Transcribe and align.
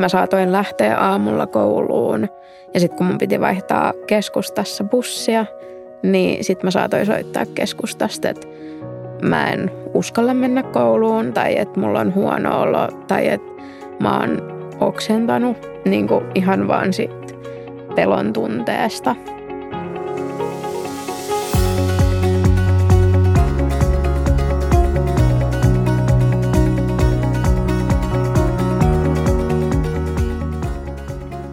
Mä 0.00 0.08
saatoin 0.08 0.52
lähteä 0.52 0.98
aamulla 0.98 1.46
kouluun 1.46 2.28
ja 2.74 2.80
sitten 2.80 2.98
kun 2.98 3.06
mun 3.06 3.18
piti 3.18 3.40
vaihtaa 3.40 3.92
keskustassa 4.06 4.84
bussia, 4.84 5.46
niin 6.02 6.44
sitten 6.44 6.66
mä 6.66 6.70
saatoin 6.70 7.06
soittaa 7.06 7.46
keskustasta, 7.54 8.28
että 8.28 8.46
mä 9.22 9.46
en 9.46 9.70
uskalla 9.94 10.34
mennä 10.34 10.62
kouluun 10.62 11.32
tai 11.32 11.58
että 11.58 11.80
mulla 11.80 12.00
on 12.00 12.14
huono 12.14 12.60
olo 12.62 12.88
tai 13.08 13.28
että 13.28 13.52
mä 14.00 14.20
oon 14.20 14.42
oksentanut 14.80 15.56
niin 15.84 16.08
ihan 16.34 16.68
vaan 16.68 16.92
sit 16.92 17.36
pelon 17.94 18.32
tunteesta. 18.32 19.16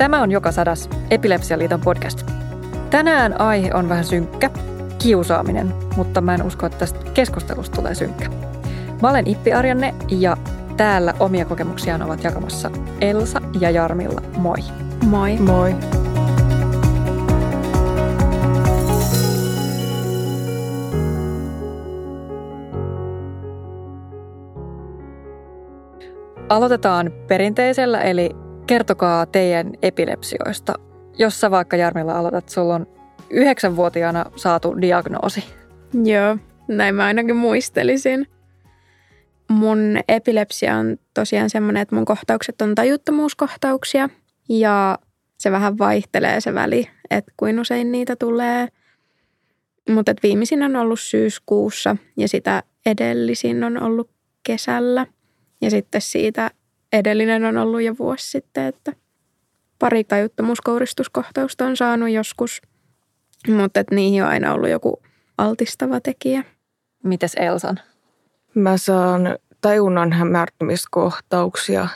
Tämä 0.07 0.21
on 0.21 0.31
Joka 0.31 0.51
sadas 0.51 0.89
Epilepsialiiton 1.11 1.81
podcast. 1.81 2.31
Tänään 2.89 3.41
aihe 3.41 3.73
on 3.73 3.89
vähän 3.89 4.03
synkkä, 4.05 4.49
kiusaaminen, 4.99 5.73
mutta 5.97 6.21
mä 6.21 6.35
en 6.35 6.43
usko, 6.43 6.65
että 6.65 6.77
tästä 6.77 6.99
keskustelusta 7.13 7.75
tulee 7.75 7.95
synkkä. 7.95 8.29
Mä 9.01 9.09
olen 9.09 9.27
Ippi 9.27 9.53
Arjanne 9.53 9.95
ja 10.09 10.37
täällä 10.77 11.13
omia 11.19 11.45
kokemuksiaan 11.45 12.01
ovat 12.01 12.23
jakamassa 12.23 12.71
Elsa 13.01 13.41
ja 13.59 13.69
Jarmilla. 13.69 14.21
Moi. 14.37 14.57
Moi. 15.05 15.37
Moi. 15.37 15.75
Aloitetaan 26.49 27.11
perinteisellä, 27.27 28.01
eli 28.01 28.46
kertokaa 28.67 29.25
teidän 29.25 29.73
epilepsioista. 29.81 30.73
Jos 31.17 31.41
sä 31.41 31.51
vaikka 31.51 31.77
Jarmilla 31.77 32.19
aloitat, 32.19 32.49
sulla 32.49 32.75
on 32.75 32.87
yhdeksänvuotiaana 33.29 34.25
saatu 34.35 34.81
diagnoosi. 34.81 35.43
Joo, 36.03 36.37
näin 36.67 36.95
mä 36.95 37.05
ainakin 37.05 37.35
muistelisin. 37.35 38.27
Mun 39.49 39.99
epilepsia 40.07 40.75
on 40.75 40.97
tosiaan 41.13 41.49
semmoinen, 41.49 41.81
että 41.81 41.95
mun 41.95 42.05
kohtaukset 42.05 42.61
on 42.61 42.75
tajuttomuuskohtauksia 42.75 44.09
ja 44.49 44.99
se 45.37 45.51
vähän 45.51 45.77
vaihtelee 45.77 46.41
se 46.41 46.53
väli, 46.53 46.89
että 47.09 47.31
kuin 47.37 47.59
usein 47.59 47.91
niitä 47.91 48.15
tulee. 48.15 48.67
Mutta 49.89 50.13
viimeisin 50.23 50.63
on 50.63 50.75
ollut 50.75 50.99
syyskuussa 50.99 51.95
ja 52.17 52.27
sitä 52.27 52.63
edellisin 52.85 53.63
on 53.63 53.83
ollut 53.83 54.09
kesällä. 54.43 55.05
Ja 55.61 55.69
sitten 55.69 56.01
siitä 56.01 56.51
edellinen 56.93 57.45
on 57.45 57.57
ollut 57.57 57.81
jo 57.81 57.95
vuosi 57.99 58.29
sitten, 58.29 58.65
että 58.65 58.93
pari 59.79 60.03
tajuttomuuskouristuskohtausta 60.03 61.65
on 61.65 61.77
saanut 61.77 62.09
joskus, 62.09 62.61
mutta 63.47 63.79
että 63.79 63.95
niihin 63.95 64.23
on 64.23 64.29
aina 64.29 64.53
ollut 64.53 64.69
joku 64.69 65.01
altistava 65.37 65.99
tekijä. 65.99 66.43
Mites 67.03 67.35
Elsan? 67.35 67.79
Mä 68.53 68.77
saan 68.77 69.37
tajunnan 69.61 70.11
hämärtymiskohtauksia. 70.11 71.87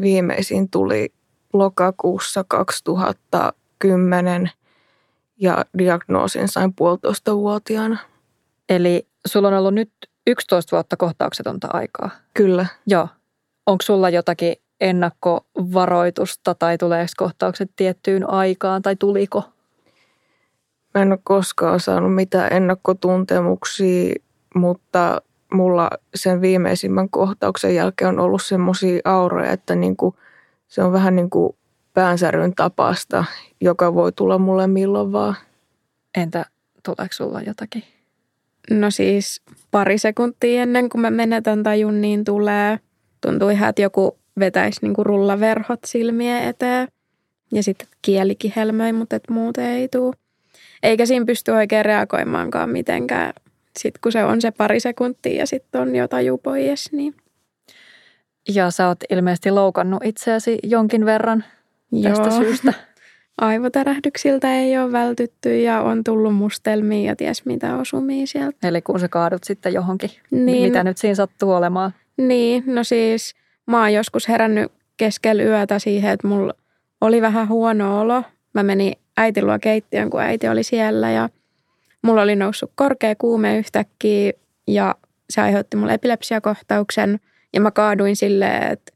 Viimeisin 0.00 0.70
tuli 0.70 1.12
lokakuussa 1.52 2.44
2010 2.48 4.50
ja 5.36 5.64
diagnoosin 5.78 6.48
sain 6.48 6.74
puolitoista 6.74 7.36
vuotiaana. 7.36 7.98
Eli 8.68 9.06
sulla 9.26 9.48
on 9.48 9.54
ollut 9.54 9.74
nyt 9.74 9.92
11 10.26 10.76
vuotta 10.76 10.96
kohtauksetonta 10.96 11.68
aikaa. 11.72 12.10
Kyllä. 12.34 12.66
Joo. 12.86 13.08
Onko 13.66 13.82
sulla 13.82 14.10
jotakin 14.10 14.54
ennakkovaroitusta 14.80 16.54
tai 16.54 16.78
tuleeko 16.78 17.12
kohtaukset 17.16 17.70
tiettyyn 17.76 18.30
aikaan 18.30 18.82
tai 18.82 18.96
tuliko? 18.96 19.42
Mä 20.94 21.02
en 21.02 21.12
ole 21.12 21.18
koskaan 21.24 21.80
saanut 21.80 22.14
mitään 22.14 22.52
ennakkotuntemuksia, 22.52 24.14
mutta 24.54 25.22
mulla 25.52 25.90
sen 26.14 26.40
viimeisimmän 26.40 27.10
kohtauksen 27.10 27.74
jälkeen 27.74 28.08
on 28.08 28.20
ollut 28.20 28.42
semmoisia 28.42 29.00
auroja, 29.04 29.52
että 29.52 29.74
niin 29.74 29.96
kuin, 29.96 30.14
se 30.68 30.82
on 30.82 30.92
vähän 30.92 31.16
niin 31.16 31.30
kuin 31.30 31.56
päänsäryn 31.94 32.54
tapasta, 32.54 33.24
joka 33.60 33.94
voi 33.94 34.12
tulla 34.12 34.38
mulle 34.38 34.66
milloin 34.66 35.12
vaan. 35.12 35.36
Entä 36.16 36.46
tuleeko 36.82 37.12
sulla 37.12 37.40
jotakin? 37.40 37.82
No 38.70 38.90
siis 38.90 39.42
pari 39.70 39.98
sekuntia 39.98 40.62
ennen 40.62 40.88
kuin 40.88 41.02
mä 41.02 41.10
menetän 41.10 41.62
tajun, 41.62 42.00
niin 42.00 42.24
tulee. 42.24 42.78
Tuntuu 43.20 43.48
ihan, 43.48 43.68
että 43.68 43.82
joku 43.82 44.18
vetäisi 44.38 44.78
niin 44.82 44.94
kuin 44.94 45.06
rullaverhot 45.06 45.80
silmien 45.86 46.44
eteen. 46.44 46.88
Ja 47.52 47.62
sitten 47.62 47.88
kielikin 48.02 48.52
helmöi, 48.56 48.92
mutta 48.92 49.16
et 49.16 49.28
muuten 49.30 49.64
ei 49.64 49.88
tule. 49.88 50.14
Eikä 50.82 51.06
siinä 51.06 51.26
pysty 51.26 51.50
oikein 51.50 51.84
reagoimaankaan 51.84 52.70
mitenkään. 52.70 53.32
Sitten 53.78 54.00
kun 54.02 54.12
se 54.12 54.24
on 54.24 54.40
se 54.40 54.50
pari 54.50 54.80
sekuntia 54.80 55.38
ja 55.38 55.46
sitten 55.46 55.80
on 55.80 55.96
jo 55.96 56.08
taju 56.08 56.38
pois, 56.38 56.92
niin... 56.92 57.14
Ja 58.54 58.70
sä 58.70 58.88
oot 58.88 58.98
ilmeisesti 59.10 59.50
loukannut 59.50 60.04
itseäsi 60.04 60.58
jonkin 60.62 61.04
verran 61.04 61.44
tästä 62.02 62.28
Joo. 62.28 62.38
syystä. 62.40 62.72
Aivotärähdyksiltä 63.40 64.54
ei 64.54 64.78
ole 64.78 64.92
vältytty 64.92 65.60
ja 65.60 65.80
on 65.82 66.04
tullut 66.04 66.34
mustelmia 66.34 67.10
ja 67.10 67.16
ties 67.16 67.44
mitä 67.44 67.76
osumia 67.76 68.26
sieltä. 68.26 68.68
Eli 68.68 68.82
kun 68.82 69.00
sä 69.00 69.08
kaadut 69.08 69.44
sitten 69.44 69.72
johonkin, 69.72 70.10
Niin. 70.30 70.68
mitä 70.68 70.84
nyt 70.84 70.98
siinä 70.98 71.14
sattuu 71.14 71.52
olemaan. 71.52 71.94
Niin, 72.16 72.62
no 72.66 72.84
siis 72.84 73.34
mä 73.66 73.80
oon 73.80 73.92
joskus 73.92 74.28
herännyt 74.28 74.72
keskellä 74.96 75.42
yötä 75.42 75.78
siihen, 75.78 76.12
että 76.12 76.28
mulla 76.28 76.54
oli 77.00 77.22
vähän 77.22 77.48
huono 77.48 78.00
olo. 78.00 78.22
Mä 78.54 78.62
menin 78.62 78.92
äitin 79.16 79.46
luo 79.46 79.58
keittiön, 79.58 80.10
kun 80.10 80.20
äiti 80.20 80.48
oli 80.48 80.62
siellä 80.62 81.10
ja 81.10 81.28
mulla 82.02 82.22
oli 82.22 82.36
noussut 82.36 82.72
korkea 82.74 83.14
kuume 83.14 83.58
yhtäkkiä 83.58 84.32
ja 84.66 84.94
se 85.30 85.40
aiheutti 85.40 85.76
mulle 85.76 85.94
epilepsiakohtauksen 85.94 87.20
ja 87.52 87.60
mä 87.60 87.70
kaaduin 87.70 88.16
silleen, 88.16 88.72
että 88.72 88.92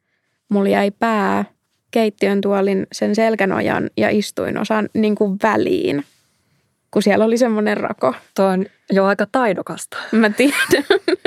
mulla 0.49 0.69
jäi 0.69 0.91
pää 0.91 1.45
keittiön 1.91 2.41
tuolin 2.41 2.87
sen 2.93 3.15
selkänojan 3.15 3.91
ja 3.97 4.11
istuin 4.11 4.59
osan 4.59 4.89
niin 4.95 5.15
kuin 5.15 5.39
väliin, 5.43 6.05
kun 6.91 7.03
siellä 7.03 7.25
oli 7.25 7.39
semmoinen 7.39 7.77
rako. 7.77 8.15
Tuo 8.37 8.45
on 8.45 8.67
jo 8.91 9.05
aika 9.05 9.27
taidokasta. 9.33 9.97
Mä 10.13 10.31
tiedän. 10.31 10.85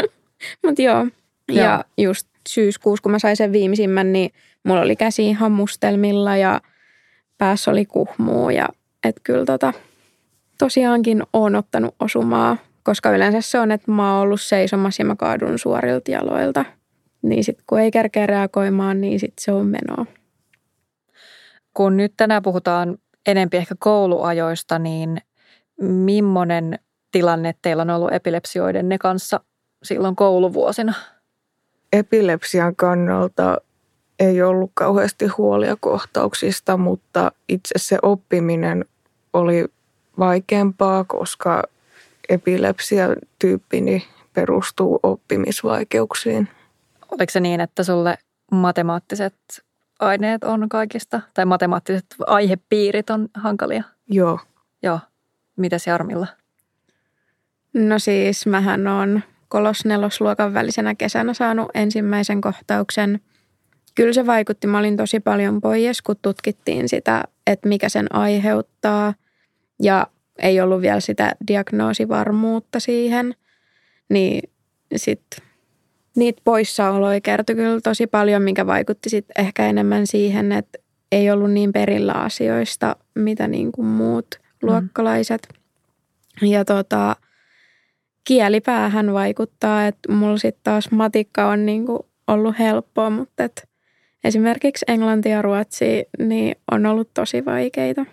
Mutta 0.66 0.82
joo. 0.82 1.08
Joo. 1.50 1.64
Ja 1.66 1.86
just 1.98 2.28
syyskuussa, 2.50 3.04
kun 3.04 3.12
mä 3.12 3.20
sain 3.20 3.38
sen 3.38 3.52
viimeisimmän, 3.52 4.14
niin 4.14 4.34
mulla 4.64 4.82
oli 4.82 4.96
käsi 4.96 5.28
ihan 5.28 5.52
mustelmilla 5.52 6.38
ja 6.38 6.62
päässä 7.38 7.72
oli 7.72 7.86
kuhmuu. 7.86 8.50
Ja 8.50 8.70
et 9.04 9.16
kyllä 9.24 9.46
tota, 9.46 9.74
tosiaankin 10.58 11.24
oon 11.34 11.56
ottanut 11.56 11.96
osumaa, 12.00 12.58
koska 12.84 13.12
yleensä 13.12 13.42
se 13.42 13.60
on, 13.60 13.72
että 13.72 13.92
mä 13.92 14.14
oon 14.14 14.22
ollut 14.22 14.42
seisomassa 14.42 15.02
ja 15.02 15.06
mä 15.06 15.16
kaadun 15.16 15.60
suorilta 15.60 16.12
jaloilta. 16.12 16.66
Niin 17.22 17.44
sitten 17.44 17.64
kun 17.68 17.80
ei 17.80 17.92
kerkeä 17.92 18.28
reagoimaan, 18.28 19.02
niin 19.02 19.20
sitten 19.20 19.44
se 19.44 19.52
on 19.52 19.66
menoa. 19.66 20.06
Kun 21.74 21.98
nyt 21.98 22.14
tänään 22.18 22.44
puhutaan 22.44 22.98
enempi 23.26 23.58
ehkä 23.58 23.76
kouluajoista, 23.80 24.80
niin 24.80 25.18
millainen 25.82 26.80
tilanne 27.12 27.56
teillä 27.62 27.82
on 27.82 27.90
ollut 27.90 28.14
epilepsioidenne 28.14 28.98
kanssa 28.98 29.40
silloin 29.84 30.16
kouluvuosina? 30.16 30.94
Epilepsian 31.94 32.76
kannalta 32.76 33.58
ei 34.20 34.42
ollut 34.42 34.72
kauheasti 34.74 35.28
huolia 35.28 35.76
kohtauksista, 35.80 36.78
mutta 36.78 37.32
itse 37.50 37.74
se 37.78 37.98
oppiminen 38.02 38.86
oli 39.34 39.66
vaikeampaa, 40.20 41.04
koska 41.04 41.64
epilepsia-tyyppini 42.30 44.08
perustuu 44.34 45.00
oppimisvaikeuksiin. 45.04 46.50
Oliko 47.12 47.32
se 47.32 47.40
niin, 47.40 47.62
että 47.62 47.84
sulle 47.84 48.18
matemaattiset 48.52 49.36
aineet 50.00 50.44
on 50.44 50.70
kaikista, 50.70 51.22
tai 51.34 51.46
matemaattiset 51.46 52.06
aihepiirit 52.28 53.10
on 53.10 53.30
hankalia? 53.34 53.84
Joo, 54.08 54.40
Joo. 54.84 55.00
Mitäs 55.56 55.88
Jarmilla? 55.88 56.28
No 57.74 58.00
siis 58.00 58.46
mähän 58.46 58.88
on 58.88 59.22
kolosnelosluokan 59.54 60.54
välisenä 60.54 60.96
kesänä 60.96 61.34
saanut 61.34 61.70
ensimmäisen 61.74 62.42
kohtauksen. 62.42 63.20
Kyllä 63.96 64.14
se 64.14 64.26
vaikutti. 64.26 64.68
Mä 64.68 64.80
olin 64.80 64.98
tosi 64.98 65.20
paljon 65.20 65.62
pois, 65.62 66.02
kun 66.02 66.16
tutkittiin 66.22 66.90
sitä, 66.90 67.24
että 67.48 67.70
mikä 67.70 67.90
sen 67.90 68.16
aiheuttaa. 68.16 69.14
Ja 69.82 70.08
ei 70.40 70.62
ollut 70.62 70.82
vielä 70.82 71.00
sitä 71.00 71.32
diagnoosivarmuutta 71.48 72.80
siihen. 72.80 73.36
Niin 74.10 74.50
sitten 74.96 75.48
niitä 76.16 76.42
poissaoloja 76.44 77.22
kertoi 77.22 77.56
kyllä 77.56 77.82
tosi 77.82 78.08
paljon, 78.08 78.42
mikä 78.42 78.68
vaikutti 78.68 79.10
sitten 79.10 79.46
ehkä 79.46 79.68
enemmän 79.68 80.08
siihen, 80.08 80.52
että 80.52 80.80
ei 81.12 81.32
ollut 81.32 81.52
niin 81.52 81.74
perillä 81.74 82.14
asioista, 82.14 82.96
mitä 83.16 83.48
niin 83.48 83.72
kuin 83.72 83.88
muut 83.88 84.40
luokkalaiset. 84.62 85.48
Ja 86.42 86.66
tota, 86.66 87.16
kielipäähän 88.24 89.14
vaikuttaa, 89.14 89.88
että 89.88 90.12
mulla 90.12 90.38
sitten 90.38 90.64
taas 90.64 90.92
matikka 90.92 91.50
on 91.50 91.66
niinku 91.66 92.10
ollut 92.28 92.60
helppoa, 92.60 93.10
mutta 93.10 93.44
et 93.44 93.70
esimerkiksi 94.24 94.86
englanti 94.88 95.30
ja 95.30 95.42
ruotsi, 95.42 96.06
niin 96.20 96.56
on 96.72 96.86
ollut 96.86 97.14
tosi 97.14 97.46
vaikeita. 97.46 98.06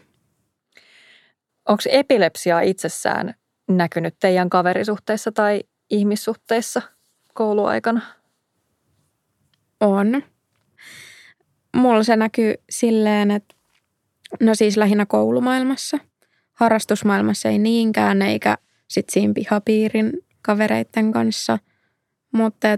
Onko 1.68 1.82
epilepsia 1.90 2.60
itsessään 2.60 3.34
näkynyt 3.68 4.14
teidän 4.20 4.50
kaverisuhteissa 4.50 5.32
tai 5.32 5.60
ihmissuhteissa 5.90 6.82
kouluaikana? 7.34 8.00
On. 9.80 10.22
Mulla 11.76 12.02
se 12.02 12.16
näkyy 12.16 12.54
silleen, 12.70 13.30
että 13.30 13.54
no 14.40 14.54
siis 14.54 14.76
lähinnä 14.76 15.06
koulumaailmassa. 15.06 15.98
Harrastusmaailmassa 16.52 17.48
ei 17.48 17.58
niinkään, 17.58 18.22
eikä 18.22 18.58
sitten 18.90 19.12
siinä 19.12 19.32
pihapiirin 19.34 20.12
kavereiden 20.42 21.12
kanssa. 21.12 21.58
Mutta 22.32 22.68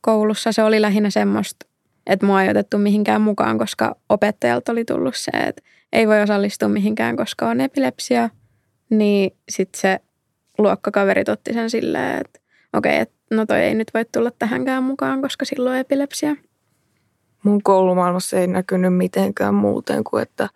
koulussa 0.00 0.52
se 0.52 0.62
oli 0.62 0.82
lähinnä 0.82 1.10
semmoista, 1.10 1.66
että 2.06 2.26
mua 2.26 2.42
ei 2.42 2.50
otettu 2.50 2.78
mihinkään 2.78 3.20
mukaan, 3.20 3.58
koska 3.58 3.96
opettajalta 4.08 4.72
oli 4.72 4.84
tullut 4.84 5.16
se, 5.16 5.30
että 5.30 5.62
ei 5.92 6.08
voi 6.08 6.22
osallistua 6.22 6.68
mihinkään, 6.68 7.16
koska 7.16 7.48
on 7.48 7.60
epilepsia. 7.60 8.30
Niin 8.90 9.36
sitten 9.48 9.80
se 9.80 10.00
luokkakaverit 10.58 11.28
otti 11.28 11.52
sen 11.52 11.70
silleen, 11.70 12.20
että 12.20 12.40
okei, 12.72 12.92
okay, 12.92 13.02
että 13.02 13.16
no 13.30 13.46
toi 13.46 13.60
ei 13.60 13.74
nyt 13.74 13.90
voi 13.94 14.04
tulla 14.04 14.30
tähänkään 14.38 14.82
mukaan, 14.82 15.22
koska 15.22 15.44
silloin 15.44 15.74
on 15.74 15.80
epilepsia. 15.80 16.36
Mun 17.42 17.62
koulumaailmassa 17.62 18.38
ei 18.38 18.46
näkynyt 18.46 18.96
mitenkään 18.96 19.54
muuten 19.54 20.04
kuin, 20.04 20.22
että 20.22 20.48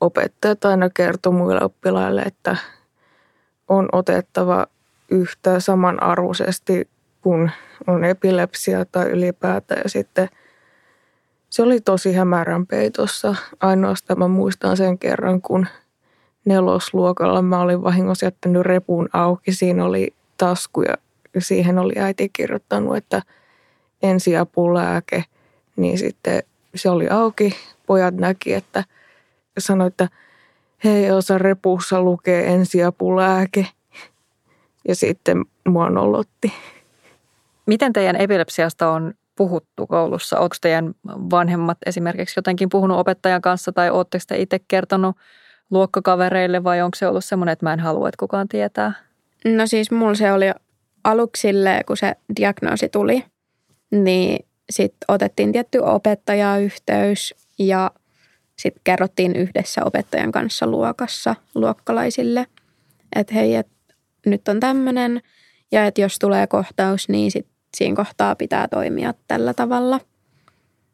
opettajat 0.00 0.64
aina 0.64 0.90
kertoi 0.90 1.32
muille 1.32 1.64
oppilaille, 1.64 2.22
että 2.22 2.56
on 3.72 3.88
otettava 3.92 4.66
yhtä 5.10 5.60
samanarvoisesti, 5.60 6.88
kun 7.20 7.50
on 7.86 8.04
epilepsia 8.04 8.84
tai 8.84 9.10
ylipäätään. 9.10 9.80
Ja 9.84 9.88
sitten 9.88 10.28
se 11.50 11.62
oli 11.62 11.80
tosi 11.80 12.12
hämärän 12.12 12.66
peitossa. 12.66 13.34
Ainoastaan 13.60 14.18
mä 14.18 14.28
muistan 14.28 14.76
sen 14.76 14.98
kerran, 14.98 15.42
kun 15.42 15.66
nelosluokalla 16.44 17.42
mä 17.42 17.60
olin 17.60 17.82
vahingossa 17.82 18.26
jättänyt 18.26 18.62
repun 18.62 19.08
auki. 19.12 19.52
Siinä 19.52 19.84
oli 19.84 20.14
tasku 20.36 20.82
ja 20.82 20.96
siihen 21.38 21.78
oli 21.78 21.94
äiti 21.98 22.28
kirjoittanut, 22.32 22.96
että 22.96 23.22
ensiapulääke. 24.02 25.24
Niin 25.76 25.98
sitten 25.98 26.42
se 26.74 26.90
oli 26.90 27.08
auki. 27.08 27.56
Pojat 27.86 28.14
näki, 28.14 28.54
että 28.54 28.84
sanoi, 29.58 29.86
että 29.86 30.08
hei 30.84 31.10
osa 31.10 31.38
repussa 31.38 32.02
lukee 32.02 32.52
ensiapulääke. 32.52 33.66
Ja 34.88 34.94
sitten 34.94 35.44
mua 35.68 35.90
nolotti. 35.90 36.52
Miten 37.66 37.92
teidän 37.92 38.16
epilepsiasta 38.16 38.90
on 38.90 39.14
puhuttu 39.36 39.86
koulussa? 39.86 40.38
Onko 40.38 40.56
teidän 40.60 40.94
vanhemmat 41.06 41.78
esimerkiksi 41.86 42.38
jotenkin 42.38 42.68
puhunut 42.68 42.98
opettajan 42.98 43.42
kanssa 43.42 43.72
tai 43.72 43.90
oletteko 43.90 44.24
te 44.28 44.40
itse 44.40 44.58
kertonut 44.68 45.16
luokkakavereille 45.70 46.64
vai 46.64 46.82
onko 46.82 46.94
se 46.94 47.06
ollut 47.06 47.24
semmoinen, 47.24 47.52
että 47.52 47.66
mä 47.66 47.72
en 47.72 47.80
halua, 47.80 48.08
että 48.08 48.18
kukaan 48.18 48.48
tietää? 48.48 48.92
No 49.44 49.66
siis 49.66 49.90
mulla 49.90 50.14
se 50.14 50.32
oli 50.32 50.46
aluksi 51.04 51.48
kun 51.86 51.96
se 51.96 52.14
diagnoosi 52.36 52.88
tuli, 52.88 53.24
niin 53.90 54.46
sitten 54.70 55.04
otettiin 55.08 55.52
tietty 55.52 55.78
opettajayhteys 55.78 57.34
ja 57.58 57.90
sitten 58.58 58.80
kerrottiin 58.84 59.36
yhdessä 59.36 59.84
opettajan 59.84 60.32
kanssa 60.32 60.66
luokassa 60.66 61.36
luokkalaisille, 61.54 62.46
että 63.16 63.34
hei, 63.34 63.54
et 63.54 63.68
nyt 64.26 64.48
on 64.48 64.60
tämmöinen 64.60 65.22
ja 65.72 65.86
että 65.86 66.00
jos 66.00 66.18
tulee 66.18 66.46
kohtaus, 66.46 67.08
niin 67.08 67.30
sit 67.30 67.46
siinä 67.76 67.96
kohtaa 67.96 68.36
pitää 68.36 68.68
toimia 68.68 69.14
tällä 69.28 69.54
tavalla. 69.54 70.00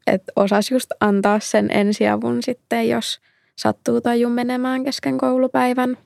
Että 0.07 0.33
osas 0.37 0.71
just 0.71 0.91
antaa 1.01 1.41
sen 1.41 1.71
ensiavun 1.71 2.43
sitten, 2.43 2.89
jos 2.89 3.21
sattuu 3.57 4.01
taju 4.01 4.29
menemään 4.29 4.85
kesken 4.85 5.19
koulupäivän. 5.19 5.97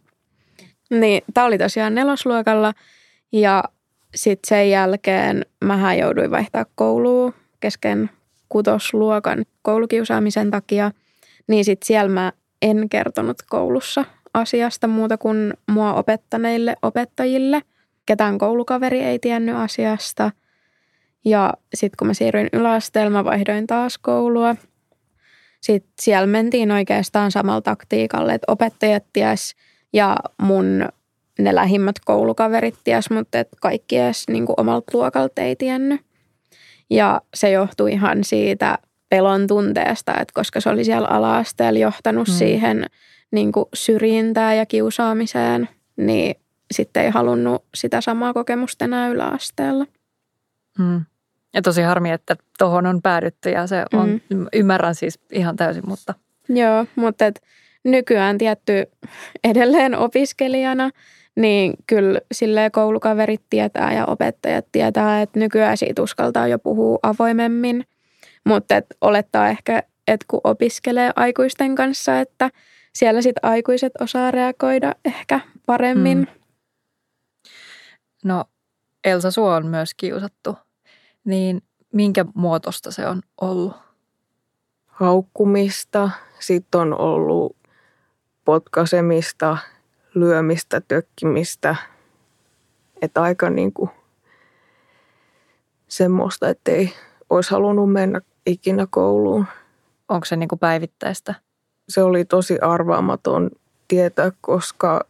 Niin, 0.90 1.22
tämä 1.34 1.46
oli 1.46 1.58
tosiaan 1.58 1.94
nelosluokalla 1.94 2.72
ja 3.32 3.64
sitten 4.14 4.48
sen 4.48 4.70
jälkeen 4.70 5.46
mä 5.64 5.94
jouduin 5.94 6.30
vaihtaa 6.30 6.66
koulua 6.74 7.32
kesken 7.60 8.10
kutosluokan 8.48 9.44
koulukiusaamisen 9.62 10.50
takia. 10.50 10.90
Niin 11.48 11.64
sitten 11.64 11.86
siellä 11.86 12.08
mä 12.08 12.32
en 12.62 12.88
kertonut 12.88 13.36
koulussa 13.50 14.04
asiasta 14.34 14.88
muuta 14.88 15.18
kuin 15.18 15.54
mua 15.70 15.94
opettaneille 15.94 16.76
opettajille. 16.82 17.62
Ketään 18.06 18.38
koulukaveri 18.38 19.00
ei 19.00 19.18
tiennyt 19.18 19.56
asiasta. 19.56 20.30
Ja 21.24 21.54
sitten 21.74 21.96
kun 21.98 22.06
mä 22.06 22.14
siirryin 22.14 22.48
yläasteelle, 22.52 23.10
mä 23.10 23.24
vaihdoin 23.24 23.66
taas 23.66 23.98
koulua. 23.98 24.56
Sitten 25.60 25.92
siellä 26.00 26.26
mentiin 26.26 26.70
oikeastaan 26.70 27.30
samalla 27.30 27.60
taktiikalle, 27.60 28.34
että 28.34 28.52
opettajat 28.52 29.04
ties 29.12 29.54
ja 29.92 30.16
mun 30.42 30.88
ne 31.38 31.54
lähimmät 31.54 31.96
koulukaverit 32.04 32.74
ties, 32.84 33.10
mutta 33.10 33.38
et 33.38 33.48
kaikki 33.60 33.98
edes 33.98 34.28
niin 34.28 34.46
omalta 34.56 34.90
luokalta 34.98 35.42
ei 35.42 35.56
tiennyt. 35.56 36.00
Ja 36.90 37.20
se 37.34 37.50
johtui 37.50 37.92
ihan 37.92 38.24
siitä 38.24 38.78
pelon 39.12 39.46
tunteesta, 39.46 40.12
että 40.12 40.32
koska 40.34 40.60
se 40.60 40.68
oli 40.68 40.84
siellä 40.84 41.08
ala-asteella 41.08 41.78
johtanut 41.78 42.28
mm. 42.28 42.34
siihen 42.34 42.86
niin 43.30 43.52
kuin 43.52 43.64
syrjintään 43.74 44.56
ja 44.56 44.66
kiusaamiseen, 44.66 45.68
niin 45.96 46.34
sitten 46.70 47.04
ei 47.04 47.10
halunnut 47.10 47.64
sitä 47.74 48.00
samaa 48.00 48.32
kokemusta 48.32 48.84
enää 48.84 49.08
yläasteella. 49.08 49.86
Mm. 50.78 51.04
Ja 51.54 51.62
tosi 51.62 51.82
harmi, 51.82 52.10
että 52.10 52.36
tuohon 52.58 52.86
on 52.86 53.02
päädytty 53.02 53.50
ja 53.50 53.66
se 53.66 53.84
on, 53.92 54.20
mm. 54.30 54.46
ymmärrän 54.52 54.94
siis 54.94 55.20
ihan 55.32 55.56
täysin, 55.56 55.88
mutta... 55.88 56.14
Joo, 56.48 56.86
mutta 56.96 57.26
et 57.26 57.42
nykyään 57.84 58.38
tietty 58.38 58.72
edelleen 59.50 59.98
opiskelijana, 59.98 60.90
niin 61.36 61.74
kyllä 61.86 62.20
sille 62.32 62.70
koulukaverit 62.70 63.42
tietää 63.50 63.94
ja 63.94 64.06
opettajat 64.06 64.66
tietää, 64.72 65.22
että 65.22 65.38
nykyään 65.38 65.76
siitä 65.76 66.02
uskaltaa 66.02 66.48
jo 66.48 66.58
puhua 66.58 66.98
avoimemmin. 67.02 67.84
Mutta 68.44 68.76
et 68.76 68.86
olettaa 69.00 69.48
ehkä, 69.48 69.82
että 70.08 70.24
kun 70.28 70.40
opiskelee 70.44 71.10
aikuisten 71.16 71.74
kanssa, 71.74 72.20
että 72.20 72.50
siellä 72.92 73.22
sitten 73.22 73.50
aikuiset 73.50 73.92
osaa 74.00 74.30
reagoida 74.30 74.94
ehkä 75.04 75.40
paremmin. 75.66 76.18
Mm. 76.18 76.26
No 78.24 78.44
Elsa, 79.04 79.30
sua 79.30 79.56
on 79.56 79.66
myös 79.66 79.94
kiusattu 79.94 80.56
niin 81.24 81.62
minkä 81.92 82.24
muotosta 82.34 82.90
se 82.90 83.06
on 83.06 83.22
ollut? 83.40 83.72
Haukkumista, 84.86 86.10
sitten 86.38 86.80
on 86.80 87.00
ollut 87.00 87.56
potkasemista, 88.44 89.56
lyömistä, 90.14 90.80
tökkimistä. 90.88 91.76
Että 93.02 93.22
aika 93.22 93.50
niin 93.50 93.72
kuin 93.72 93.90
semmoista, 95.88 96.48
että 96.48 96.70
ei 96.70 96.94
olisi 97.30 97.50
halunnut 97.50 97.92
mennä 97.92 98.20
ikinä 98.46 98.86
kouluun. 98.90 99.46
Onko 100.08 100.24
se 100.24 100.36
niin 100.36 100.48
kuin 100.48 100.58
päivittäistä? 100.58 101.34
Se 101.88 102.02
oli 102.02 102.24
tosi 102.24 102.58
arvaamaton 102.58 103.50
tietää, 103.88 104.32
koska 104.40 105.00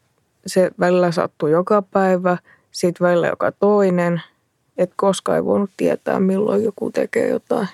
se 0.47 0.71
välillä 0.81 1.12
sattui 1.12 1.51
joka 1.51 1.83
päivä, 1.83 2.39
sitten 2.71 3.07
välillä 3.07 3.29
joka 3.29 3.53
toinen– 3.53 4.23
että 4.79 4.95
koska 4.97 5.37
ei 5.37 5.45
voinut 5.45 5.71
tietää, 5.77 6.21
milloin 6.21 6.65
joku 6.65 6.91
tekee 6.91 7.29
jotain. 7.29 7.69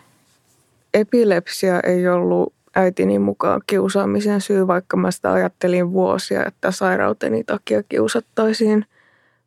Epilepsia 0.95 1.81
ei 1.81 2.09
ollut 2.09 2.53
äitini 2.77 3.19
mukaan 3.19 3.61
kiusaamisen 3.67 4.41
syy, 4.41 4.67
vaikka 4.67 4.97
mä 4.97 5.11
sitä 5.11 5.33
ajattelin 5.33 5.93
vuosia, 5.93 6.47
että 6.47 6.71
sairauteni 6.71 7.45
takia 7.45 7.83
kiusattaisiin. 7.83 8.87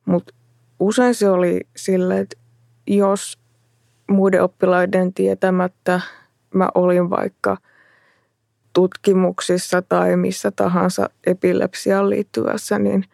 Mutta 0.06 0.34
usein 0.80 1.16
se 1.16 1.30
oli 1.30 1.62
sille, 1.76 2.20
että 2.20 2.38
jos 2.88 3.40
muiden 4.08 4.44
oppilaiden 4.44 5.14
tietämättä 5.14 6.02
mä 6.54 6.70
olin 6.76 7.10
vaikka 7.10 7.58
tutkimuksissa 8.74 9.82
tai 9.82 10.18
missä 10.18 10.52
tahansa 10.52 11.10
epilepsiaan 11.26 12.10
liittyvässä, 12.10 12.80
niin 12.80 13.06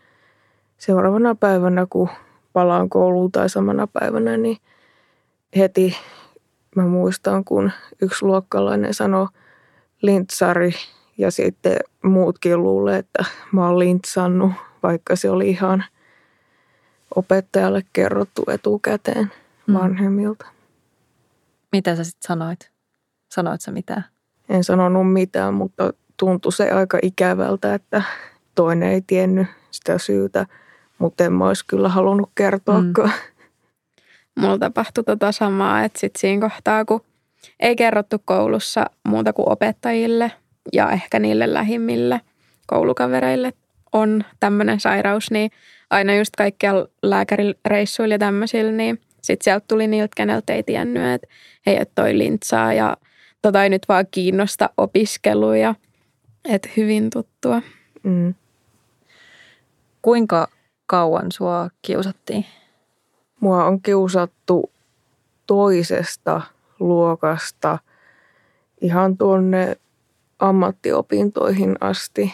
seuraavana 0.77 1.36
päivänä, 1.36 1.88
kun 1.89 2.10
palaan 2.53 2.89
kouluun 2.89 3.32
tai 3.32 3.50
samana 3.50 3.88
päivänä, 3.88 4.38
niin 4.38 4.58
heti 5.58 5.98
mä 6.75 6.86
muistan, 6.86 7.46
kun 7.46 7.72
yksi 8.01 8.25
luokkalainen 8.25 8.94
sanoi 8.94 9.27
lintsari 10.01 10.72
ja 11.17 11.32
sitten 11.32 11.77
muutkin 12.03 12.63
luulee, 12.63 12.98
että 12.98 13.25
mä 13.51 13.67
oon 13.67 13.79
lintsannut, 13.79 14.51
vaikka 14.84 15.15
se 15.15 15.29
oli 15.29 15.50
ihan 15.50 15.86
opettajalle 17.15 17.82
kerrottu 17.94 18.44
etukäteen 18.48 19.32
mm. 19.67 19.74
Mitä 21.71 21.95
sä 21.95 22.03
sitten 22.03 22.27
sanoit? 22.27 22.71
Sanoit 23.31 23.62
sä 23.62 23.71
mitään? 23.71 24.05
En 24.50 24.63
sanonut 24.63 25.13
mitään, 25.13 25.53
mutta 25.53 25.93
tuntui 26.17 26.51
se 26.51 26.71
aika 26.71 27.00
ikävältä, 27.01 27.74
että 27.74 28.01
toinen 28.55 28.89
ei 28.89 29.01
tiennyt 29.01 29.47
sitä 29.71 29.97
syytä– 29.97 30.45
mutta 30.97 31.24
en 31.24 31.33
mä 31.33 31.47
olisi 31.47 31.65
kyllä 31.67 31.89
halunnut 31.89 32.29
kertoa. 32.36 32.81
Mm. 32.81 32.93
Mulla 34.39 34.57
tapahtui 34.57 35.03
tota 35.03 35.31
samaa, 35.31 35.83
että 35.83 36.00
sitten 36.00 36.19
siinä 36.19 36.50
kohtaa, 36.50 36.86
kun 36.86 37.01
ei 37.59 37.75
kerrottu 37.75 38.17
koulussa 38.25 38.86
muuta 39.07 39.33
kuin 39.33 39.50
opettajille 39.50 40.31
ja 40.74 40.91
ehkä 40.91 41.19
niille 41.19 41.53
lähimmille 41.53 42.21
koulukavereille 42.67 43.53
on 43.93 44.24
tämmöinen 44.39 44.79
sairaus, 44.79 45.31
niin 45.31 45.51
aina 45.89 46.15
just 46.15 46.36
kaikkia 46.36 46.74
lääkärireissuilla 47.03 48.15
ja 48.15 48.19
tämmöisillä, 48.19 48.71
niin 48.71 49.01
sitten 49.27 49.43
sieltä 49.43 49.65
tuli 49.67 49.88
niiltä, 49.88 50.13
keneltä 50.15 50.53
ei 50.53 50.63
tiennyt, 50.63 51.03
että 51.03 51.27
hei, 51.65 51.77
että 51.81 52.01
toi 52.01 52.17
lintsaa 52.17 52.74
ja 52.74 52.98
tota 53.41 53.63
ei 53.63 53.69
nyt 53.69 53.81
vaan 53.89 54.05
kiinnosta 54.12 54.69
opiskeluja. 54.77 55.75
Että 56.50 56.69
hyvin 56.77 57.10
tuttua. 57.10 57.62
Mm. 58.03 58.34
Kuinka 60.01 60.48
kauan 60.86 61.31
sua 61.31 61.69
kiusattiin? 61.81 62.46
Mua 63.39 63.65
on 63.65 63.81
kiusattu 63.81 64.72
toisesta 65.48 66.41
luokasta 66.79 67.79
ihan 68.81 69.17
tuonne 69.17 69.77
ammattiopintoihin 70.39 71.75
asti. 71.81 72.34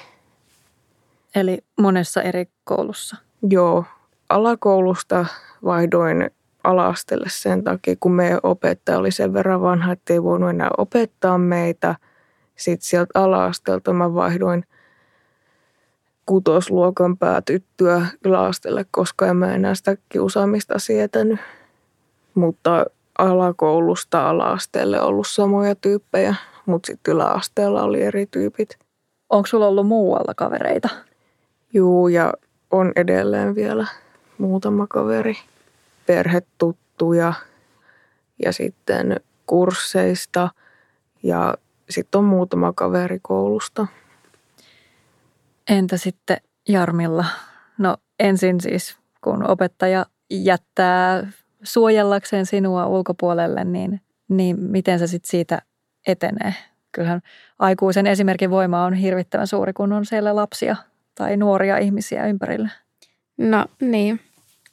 Eli 1.35 1.63
monessa 1.79 2.21
eri 2.21 2.45
koulussa? 2.63 3.17
Joo. 3.49 3.85
Alakoulusta 4.29 5.25
vaihdoin 5.63 6.29
alastelle 6.63 7.27
sen 7.29 7.63
takia, 7.63 7.95
kun 7.99 8.11
meidän 8.11 8.39
opettaja 8.43 8.97
oli 8.97 9.11
sen 9.11 9.33
verran 9.33 9.61
vanha, 9.61 9.91
että 9.91 10.13
ei 10.13 10.23
voinut 10.23 10.49
enää 10.49 10.69
opettaa 10.77 11.37
meitä. 11.37 11.95
Sitten 12.55 12.87
sieltä 12.87 13.19
alaastelta 13.19 13.93
mä 13.93 14.13
vaihdoin 14.13 14.63
kutosluokan 16.25 17.17
päätyttyä 17.17 18.05
yläasteelle, 18.25 18.85
koska 18.91 19.27
en 19.27 19.37
mä 19.37 19.53
enää 19.53 19.75
sitä 19.75 19.97
kiusaamista 20.09 20.79
sietänyt. 20.79 21.39
Mutta 22.35 22.85
alakoulusta 23.17 24.29
alaasteelle 24.29 25.01
ollut 25.01 25.27
samoja 25.27 25.75
tyyppejä, 25.75 26.35
mutta 26.65 26.87
sitten 26.87 27.13
yläasteella 27.13 27.83
oli 27.83 28.01
eri 28.01 28.25
tyypit. 28.25 28.77
Onko 29.29 29.47
sulla 29.47 29.67
ollut 29.67 29.87
muualla 29.87 30.33
kavereita? 30.33 30.89
Juu, 31.73 32.07
ja 32.07 32.33
on 32.71 32.91
edelleen 32.95 33.55
vielä 33.55 33.87
muutama 34.37 34.87
kaveri. 34.87 35.37
Perhetuttuja 36.05 37.33
ja 38.45 38.51
sitten 38.51 39.15
kursseista 39.45 40.49
ja 41.23 41.57
sitten 41.89 42.19
on 42.19 42.25
muutama 42.25 42.73
kaveri 42.73 43.19
koulusta. 43.21 43.87
Entä 45.69 45.97
sitten 45.97 46.37
Jarmilla? 46.67 47.25
No 47.77 47.97
ensin 48.19 48.61
siis, 48.61 48.97
kun 49.21 49.49
opettaja 49.49 50.05
jättää 50.29 51.31
suojellakseen 51.63 52.45
sinua 52.45 52.85
ulkopuolelle, 52.85 53.63
niin, 53.63 54.01
niin 54.27 54.59
miten 54.59 54.99
se 54.99 55.07
sitten 55.07 55.29
siitä 55.29 55.61
etenee? 56.07 56.53
Kyllähän 56.91 57.21
aikuisen 57.59 58.07
esimerkin 58.07 58.49
voima 58.49 58.83
on 58.85 58.93
hirvittävän 58.93 59.47
suuri, 59.47 59.73
kun 59.73 59.93
on 59.93 60.05
siellä 60.05 60.35
lapsia 60.35 60.75
tai 61.15 61.37
nuoria 61.37 61.77
ihmisiä 61.77 62.27
ympärillä. 62.27 62.69
No 63.37 63.65
niin, 63.81 64.19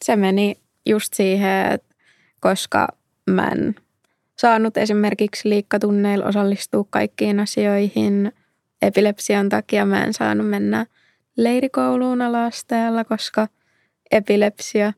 se 0.05 0.17
meni 0.17 0.61
just 0.87 1.15
siihen, 1.15 1.73
että 1.73 1.95
koska 2.41 2.89
mä 3.31 3.49
en 3.49 3.75
saanut 4.39 4.77
esimerkiksi 4.77 5.49
liikkatunneilla 5.49 6.27
osallistua 6.27 6.85
kaikkiin 6.91 7.41
asioihin. 7.41 8.33
Epilepsian 8.83 9.49
takia 9.49 9.87
mä 9.87 10.05
en 10.05 10.13
saanut 10.13 10.49
mennä 10.49 10.87
leirikouluun 11.37 12.23
alasteella, 12.23 13.05
koska 13.05 13.49
epilepsia. 14.11 14.93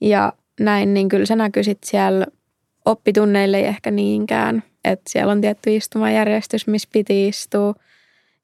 Ja 0.00 0.32
näin, 0.60 0.94
niin 0.94 1.08
kyllä 1.08 1.26
se 1.26 1.36
näkyy 1.36 1.64
sitten 1.64 1.90
siellä 1.90 2.26
oppitunneille 2.84 3.56
ei 3.56 3.64
ehkä 3.64 3.90
niinkään. 3.90 4.62
Että 4.84 5.10
siellä 5.10 5.32
on 5.32 5.40
tietty 5.40 5.76
istumajärjestys, 5.76 6.66
missä 6.66 6.88
piti 6.92 7.28
istua 7.28 7.74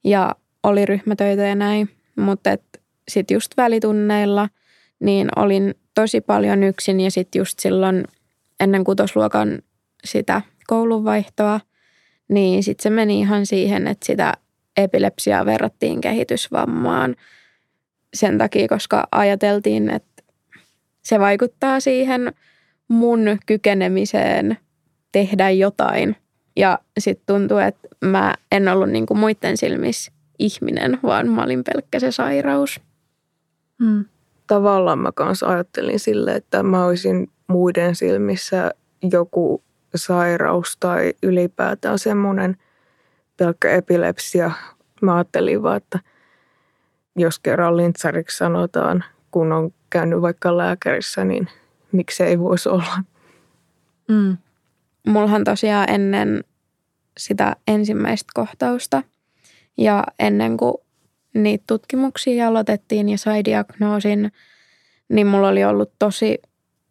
ja 0.04 0.34
oli 0.62 0.86
ryhmätöitä 0.86 1.42
ja 1.42 1.54
näin. 1.54 1.88
Mutta 2.16 2.50
sitten 3.08 3.34
just 3.34 3.56
välitunneilla, 3.56 4.48
niin 5.00 5.28
olin 5.36 5.74
tosi 5.96 6.20
paljon 6.20 6.62
yksin 6.62 7.00
ja 7.00 7.10
sitten 7.10 7.38
just 7.38 7.58
silloin 7.58 8.04
ennen 8.60 8.84
kutosluokan 8.84 9.58
sitä 10.04 10.42
koulunvaihtoa, 10.66 11.60
niin 12.28 12.62
sitten 12.62 12.82
se 12.82 12.90
meni 12.90 13.20
ihan 13.20 13.46
siihen, 13.46 13.86
että 13.86 14.06
sitä 14.06 14.34
epilepsiaa 14.76 15.46
verrattiin 15.46 16.00
kehitysvammaan 16.00 17.16
sen 18.14 18.38
takia, 18.38 18.68
koska 18.68 19.08
ajateltiin, 19.12 19.90
että 19.90 20.22
se 21.02 21.20
vaikuttaa 21.20 21.80
siihen 21.80 22.32
mun 22.88 23.38
kykenemiseen 23.46 24.58
tehdä 25.12 25.50
jotain. 25.50 26.16
Ja 26.56 26.78
sitten 26.98 27.26
tuntuu, 27.26 27.58
että 27.58 27.88
mä 28.04 28.34
en 28.52 28.68
ollut 28.68 28.90
niinku 28.90 29.14
muiden 29.14 29.56
silmissä 29.56 30.12
ihminen, 30.38 30.98
vaan 31.02 31.28
mä 31.28 31.42
olin 31.42 31.64
pelkkä 31.64 32.00
se 32.00 32.12
sairaus. 32.12 32.80
Hmm. 33.84 34.04
Tavallaan 34.46 34.98
mä 34.98 35.12
kanssa 35.12 35.46
ajattelin 35.46 36.00
sille, 36.00 36.34
että 36.34 36.62
mä 36.62 36.84
olisin 36.84 37.30
muiden 37.46 37.94
silmissä 37.94 38.70
joku 39.12 39.62
sairaus 39.94 40.76
tai 40.80 41.14
ylipäätään 41.22 41.98
semmoinen 41.98 42.56
pelkkä 43.36 43.70
epilepsia. 43.70 44.50
Mä 45.02 45.14
ajattelin 45.14 45.62
vaan, 45.62 45.76
että 45.76 46.00
jos 47.16 47.38
kerran 47.38 47.76
lintsariksi 47.76 48.36
sanotaan, 48.36 49.04
kun 49.30 49.52
on 49.52 49.70
käynyt 49.90 50.22
vaikka 50.22 50.56
lääkärissä, 50.56 51.24
niin 51.24 51.48
miksi 51.92 52.22
ei 52.22 52.38
voisi 52.38 52.68
olla. 52.68 52.98
Mm. 54.08 54.36
Mullahan 55.06 55.44
tosiaan 55.44 55.90
ennen 55.90 56.44
sitä 57.18 57.56
ensimmäistä 57.68 58.32
kohtausta 58.34 59.02
ja 59.76 60.04
ennen 60.18 60.56
kuin 60.56 60.74
niitä 61.42 61.64
tutkimuksia 61.66 62.48
aloitettiin 62.48 63.08
ja 63.08 63.18
sai 63.18 63.44
diagnoosin, 63.44 64.32
niin 65.08 65.26
mulla 65.26 65.48
oli 65.48 65.64
ollut 65.64 65.92
tosi 65.98 66.38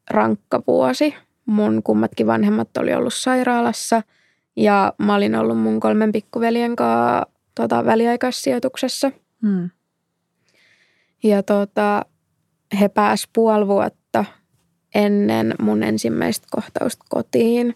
rankka 0.10 0.64
vuosi. 0.68 1.16
Mun 1.46 1.84
kummatkin 1.84 2.28
vanhemmat 2.28 2.78
oli 2.78 2.94
ollut 2.94 3.14
sairaalassa 3.14 4.02
ja 4.56 4.94
mä 4.98 5.16
olin 5.16 5.36
ollut 5.36 5.58
mun 5.58 5.80
kolmen 5.80 6.12
pikkuveljen 6.12 6.76
kanssa 6.76 7.28
tota, 7.56 7.86
väliaikaissijoituksessa. 7.86 9.12
Hmm. 9.42 9.70
Ja 11.24 11.44
tota, 11.44 12.06
he 12.80 12.90
pääs 12.90 13.28
puoli 13.34 13.68
vuotta 13.68 14.26
ennen 14.96 15.56
mun 15.62 15.84
ensimmäistä 15.84 16.48
kohtausta 16.52 17.06
kotiin. 17.10 17.76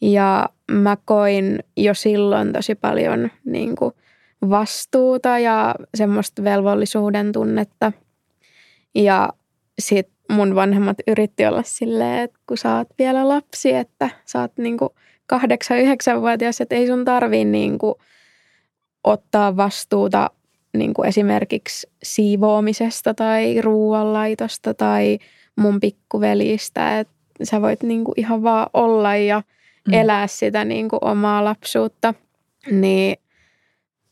Ja 0.00 0.48
mä 0.70 0.96
koin 1.04 1.58
jo 1.76 1.94
silloin 1.94 2.52
tosi 2.52 2.74
paljon 2.74 3.30
niin 3.44 3.76
kuin 3.76 3.94
vastuuta 4.50 5.38
ja 5.38 5.74
semmoista 5.94 6.44
velvollisuuden 6.44 7.32
tunnetta. 7.32 7.92
Ja 8.94 9.28
sit 9.78 10.08
mun 10.30 10.54
vanhemmat 10.54 10.96
yritti 11.06 11.46
olla 11.46 11.62
silleen, 11.62 12.22
että 12.22 12.38
kun 12.46 12.58
sä 12.58 12.76
oot 12.76 12.88
vielä 12.98 13.28
lapsi, 13.28 13.72
että 13.72 14.10
sä 14.26 14.40
oot 14.40 14.52
niinku 14.58 14.94
kahdeksan, 15.26 15.78
yhdeksänvuotias, 15.78 16.60
että 16.60 16.74
ei 16.74 16.86
sun 16.86 17.04
tarvii 17.04 17.44
niinku 17.44 17.98
ottaa 19.04 19.56
vastuuta 19.56 20.30
niinku 20.76 21.02
esimerkiksi 21.02 21.90
siivoamisesta 22.02 23.14
tai 23.14 23.60
ruoanlaitosta 23.60 24.74
tai 24.74 25.18
mun 25.56 25.80
pikkuvelistä, 25.80 26.98
että 26.98 27.14
sä 27.42 27.62
voit 27.62 27.82
niinku 27.82 28.12
ihan 28.16 28.42
vaan 28.42 28.66
olla 28.74 29.16
ja 29.16 29.42
mm. 29.88 29.94
elää 29.94 30.26
sitä 30.26 30.64
niinku 30.64 30.98
omaa 31.00 31.44
lapsuutta. 31.44 32.14
Niin 32.70 33.18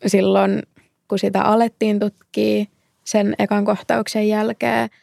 silloin, 0.06 0.62
kun 1.08 1.18
sitä 1.18 1.42
alettiin 1.42 2.00
tutkia 2.00 2.64
sen 3.04 3.34
ekan 3.38 3.64
kohtauksen 3.64 4.28
jälkeen– 4.28 4.88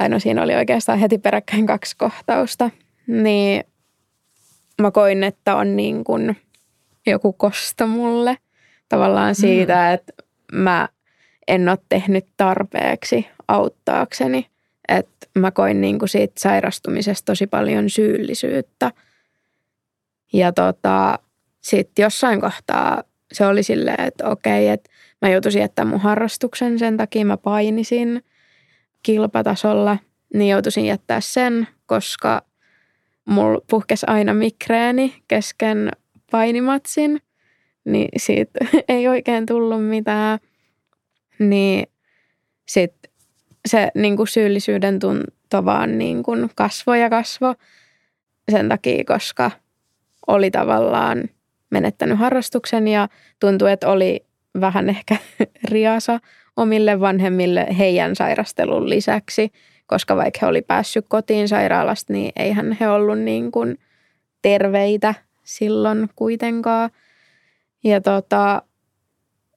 tai 0.00 0.08
no 0.08 0.18
siinä 0.18 0.42
oli 0.42 0.54
oikeastaan 0.54 0.98
heti 0.98 1.18
peräkkäin 1.18 1.66
kaksi 1.66 1.96
kohtausta, 1.96 2.70
niin 3.06 3.64
mä 4.80 4.90
koin, 4.90 5.24
että 5.24 5.56
on 5.56 5.76
niin 5.76 6.04
kuin 6.04 6.36
joku 7.06 7.32
kosto 7.32 7.86
mulle 7.86 8.36
tavallaan 8.88 9.34
siitä, 9.34 9.74
mm. 9.74 9.94
että 9.94 10.12
mä 10.52 10.88
en 11.48 11.68
ole 11.68 11.78
tehnyt 11.88 12.26
tarpeeksi 12.36 13.26
auttaakseni. 13.48 14.46
Että 14.88 15.26
mä 15.38 15.50
koin 15.50 15.80
niin 15.80 15.98
kuin 15.98 16.08
siitä 16.08 16.40
sairastumisesta 16.40 17.26
tosi 17.26 17.46
paljon 17.46 17.90
syyllisyyttä. 17.90 18.92
Ja 20.32 20.52
tota, 20.52 21.18
sitten 21.60 22.02
jossain 22.02 22.40
kohtaa 22.40 23.02
se 23.32 23.46
oli 23.46 23.62
silleen, 23.62 24.04
että 24.04 24.28
okei, 24.28 24.68
että 24.68 24.90
mä 25.22 25.28
joutuisin 25.28 25.60
jättää 25.60 25.84
mun 25.84 26.00
harrastuksen, 26.00 26.78
sen 26.78 26.96
takia 26.96 27.24
mä 27.24 27.36
painisin 27.36 28.24
kilpatasolla, 29.02 29.98
niin 30.34 30.50
joutuisin 30.50 30.86
jättää 30.86 31.20
sen, 31.20 31.68
koska 31.86 32.42
mulla 33.24 33.60
puhkesi 33.70 34.06
aina 34.08 34.34
mikreeni 34.34 35.14
kesken 35.28 35.90
painimatsin, 36.30 37.20
niin 37.84 38.08
siitä 38.16 38.58
ei 38.88 39.08
oikein 39.08 39.46
tullut 39.46 39.88
mitään. 39.88 40.38
Niin 41.38 41.86
sitten 42.68 43.12
se 43.68 43.88
niin 43.94 44.16
kuin 44.16 44.28
syyllisyyden 44.28 44.98
tunto 44.98 45.64
vaan 45.64 45.98
niin 45.98 46.22
kuin 46.22 46.50
kasvo 46.54 46.94
ja 46.94 47.10
kasvo 47.10 47.54
sen 48.50 48.68
takia, 48.68 49.04
koska 49.04 49.50
oli 50.26 50.50
tavallaan 50.50 51.28
menettänyt 51.70 52.18
harrastuksen 52.18 52.88
ja 52.88 53.08
tuntui, 53.40 53.72
että 53.72 53.88
oli 53.88 54.24
vähän 54.60 54.88
ehkä 54.88 55.16
riasa 55.72 56.20
omille 56.56 57.00
vanhemmille 57.00 57.66
heidän 57.78 58.16
sairastelun 58.16 58.90
lisäksi, 58.90 59.52
koska 59.86 60.16
vaikka 60.16 60.38
he 60.42 60.46
oli 60.46 60.62
päässyt 60.62 61.04
kotiin 61.08 61.48
sairaalasta, 61.48 62.12
niin 62.12 62.32
eihän 62.36 62.76
he 62.80 62.88
ollut 62.88 63.18
niin 63.18 63.52
kuin 63.52 63.78
terveitä 64.42 65.14
silloin 65.44 66.08
kuitenkaan. 66.16 66.90
Ja 67.84 68.00
tota, 68.00 68.62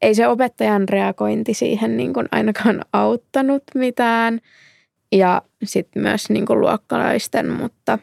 ei 0.01 0.15
se 0.15 0.27
opettajan 0.27 0.89
reagointi 0.89 1.53
siihen 1.53 1.97
niin 1.97 2.13
kuin 2.13 2.27
ainakaan 2.31 2.81
auttanut 2.93 3.63
mitään. 3.75 4.39
Ja 5.11 5.41
sitten 5.63 6.01
myös 6.01 6.29
niin 6.29 6.45
kuin 6.45 6.61
luokkalaisten, 6.61 7.49
mutta 7.49 7.99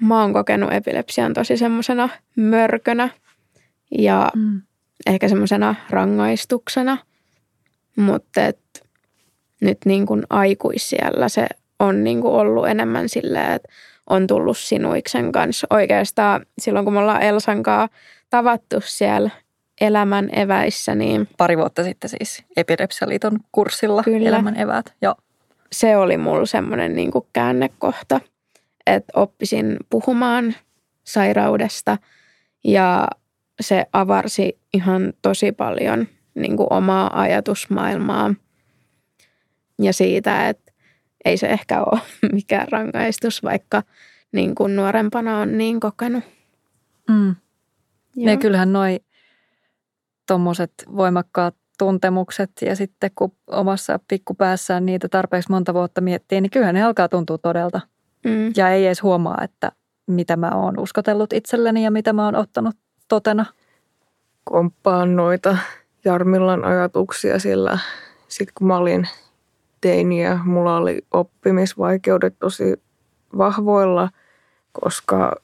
mä 0.00 0.20
oon 0.20 0.32
kokenut 0.32 0.72
epilepsian 0.72 1.34
tosi 1.34 1.56
semmoisena 1.56 2.08
mörkönä 2.36 3.08
ja 3.98 4.30
mm. 4.34 4.62
ehkä 5.06 5.28
semmoisena 5.28 5.74
rangaistuksena. 5.90 6.98
Mutta 7.96 8.40
nyt 9.60 9.78
niin 9.84 10.06
kuin 10.06 10.22
aikuisiellä 10.30 11.28
se 11.28 11.46
on 11.78 12.04
niin 12.04 12.20
kuin 12.20 12.34
ollut 12.34 12.68
enemmän 12.68 13.08
silleen, 13.08 13.52
että 13.52 13.68
on 14.10 14.26
tullut 14.26 14.58
Sinuiksen 14.58 15.32
kanssa. 15.32 15.66
Oikeastaan 15.70 16.46
silloin, 16.58 16.84
kun 16.84 16.94
me 16.94 17.00
ollaan 17.00 17.22
Elsan 17.22 17.62
kanssa 17.62 17.96
tavattu 18.30 18.76
siellä 18.80 19.30
elämän 19.80 20.28
eväissä. 20.32 20.94
Niin 20.94 21.28
Pari 21.36 21.56
vuotta 21.56 21.84
sitten 21.84 22.10
siis 22.10 22.44
Epilepsialiiton 22.56 23.38
kurssilla 23.52 24.02
Kyllä. 24.02 24.28
elämän 24.28 24.60
eväät. 24.60 24.94
Joo. 25.02 25.14
Se 25.72 25.96
oli 25.96 26.16
mulla 26.16 26.46
semmoinen 26.46 26.96
niin 26.96 27.10
käännekohta, 27.32 28.20
että 28.86 29.20
oppisin 29.20 29.76
puhumaan 29.90 30.54
sairaudesta 31.04 31.98
ja 32.64 33.08
se 33.60 33.86
avarsi 33.92 34.58
ihan 34.74 35.12
tosi 35.22 35.52
paljon 35.52 36.06
niin 36.34 36.56
kuin 36.56 36.72
omaa 36.72 37.20
ajatusmaailmaa 37.20 38.34
ja 39.82 39.92
siitä, 39.92 40.48
että 40.48 40.72
ei 41.24 41.36
se 41.36 41.46
ehkä 41.46 41.84
ole 41.84 42.00
mikään 42.32 42.68
rangaistus, 42.70 43.42
vaikka 43.42 43.82
niin 44.32 44.54
kuin 44.54 44.76
nuorempana 44.76 45.38
on 45.38 45.58
niin 45.58 45.80
kokenut. 45.80 46.24
Mm. 47.10 47.34
Ja 48.16 48.36
kyllähän 48.36 48.72
noi 48.72 49.00
tuommoiset 50.28 50.72
voimakkaat 50.96 51.56
tuntemukset 51.78 52.50
ja 52.62 52.76
sitten 52.76 53.10
kun 53.14 53.32
omassa 53.46 54.00
pikkupäässään 54.08 54.86
niitä 54.86 55.08
tarpeeksi 55.08 55.50
monta 55.50 55.74
vuotta 55.74 56.00
miettii, 56.00 56.40
niin 56.40 56.50
kyllähän 56.50 56.74
ne 56.74 56.82
alkaa 56.82 57.08
tuntua 57.08 57.38
todelta. 57.38 57.80
Mm. 58.26 58.52
Ja 58.56 58.70
ei 58.70 58.86
edes 58.86 59.02
huomaa, 59.02 59.38
että 59.44 59.72
mitä 60.06 60.36
mä 60.36 60.50
oon 60.50 60.78
uskotellut 60.78 61.32
itselleni 61.32 61.84
ja 61.84 61.90
mitä 61.90 62.12
mä 62.12 62.24
oon 62.24 62.36
ottanut 62.36 62.76
totena. 63.08 63.46
Komppaan 64.44 65.16
noita 65.16 65.56
Jarmillan 66.04 66.64
ajatuksia, 66.64 67.38
sillä 67.38 67.78
sitten 68.28 68.54
kun 68.54 68.66
mä 68.66 68.76
olin 68.76 69.08
teini 69.80 70.22
ja 70.22 70.38
mulla 70.44 70.76
oli 70.76 71.02
oppimisvaikeudet 71.10 72.34
tosi 72.38 72.82
vahvoilla, 73.38 74.08
koska 74.72 75.36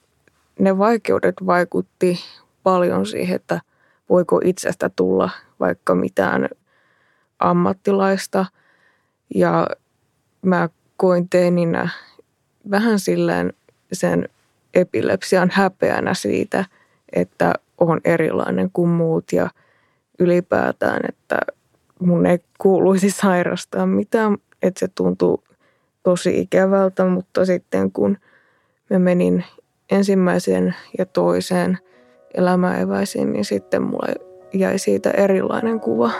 ne 0.59 0.79
vaikeudet 0.79 1.35
vaikutti 1.47 2.19
paljon 2.63 3.07
siihen, 3.07 3.37
että– 3.37 3.61
voiko 4.13 4.41
itsestä 4.45 4.91
tulla 4.97 5.31
vaikka 5.61 5.95
mitään 5.95 6.49
ammattilaista. 7.39 8.47
Ja 9.35 9.67
mä 10.43 10.69
koin 10.97 11.29
teininä 11.29 11.89
vähän 12.71 12.99
silleen 12.99 13.53
sen 13.93 14.29
epilepsian 14.75 15.51
häpeänä 15.53 16.15
siitä, 16.15 16.65
että 17.13 17.53
on 17.79 18.01
erilainen 18.05 18.71
kuin 18.73 18.89
muut 18.89 19.25
ja 19.33 19.51
ylipäätään, 20.19 21.01
että 21.09 21.39
mun 21.99 22.27
ei 22.27 22.39
kuuluisi 22.59 23.11
sairastaa 23.11 23.87
mitään, 23.87 24.37
että 24.63 24.81
se 24.81 24.89
tuntuu 24.95 25.45
tosi 26.03 26.41
ikävältä, 26.41 27.05
mutta 27.05 27.45
sitten 27.45 27.93
kun 27.93 28.19
mä 28.91 28.99
menin 28.99 29.45
ensimmäiseen 29.91 30.75
ja 30.99 31.07
toiseen– 31.07 31.79
elämäeväisiin, 32.35 33.33
niin 33.33 33.45
sitten 33.45 33.83
mulle 33.83 34.15
jäi 34.53 34.79
siitä 34.79 35.11
erilainen 35.11 35.81
kuva. 35.81 36.11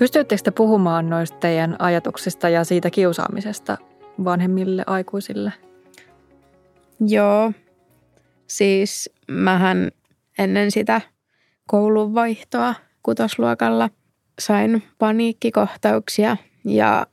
Pystyttekö 0.00 0.42
te 0.42 0.50
puhumaan 0.50 1.10
noista 1.10 1.38
teidän 1.38 1.76
ajatuksista 1.78 2.48
ja 2.48 2.64
siitä 2.64 2.90
kiusaamisesta 2.90 3.78
vanhemmille 4.24 4.84
aikuisille? 4.86 5.52
Joo, 7.00 7.52
Siis 8.50 9.10
mähän 9.30 9.90
ennen 10.38 10.70
sitä 10.70 11.00
koulun 11.66 12.14
vaihtoa 12.14 12.74
kutosluokalla 13.02 13.90
sain 14.38 14.82
paniikkikohtauksia 14.98 16.36
ja 16.64 17.06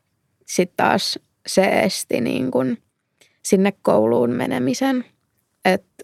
sitten 0.45 0.77
taas 0.77 1.19
se 1.47 1.81
esti 1.83 2.21
niin 2.21 2.51
kun 2.51 2.77
sinne 3.43 3.73
kouluun 3.81 4.31
menemisen. 4.31 5.05
Että 5.65 6.03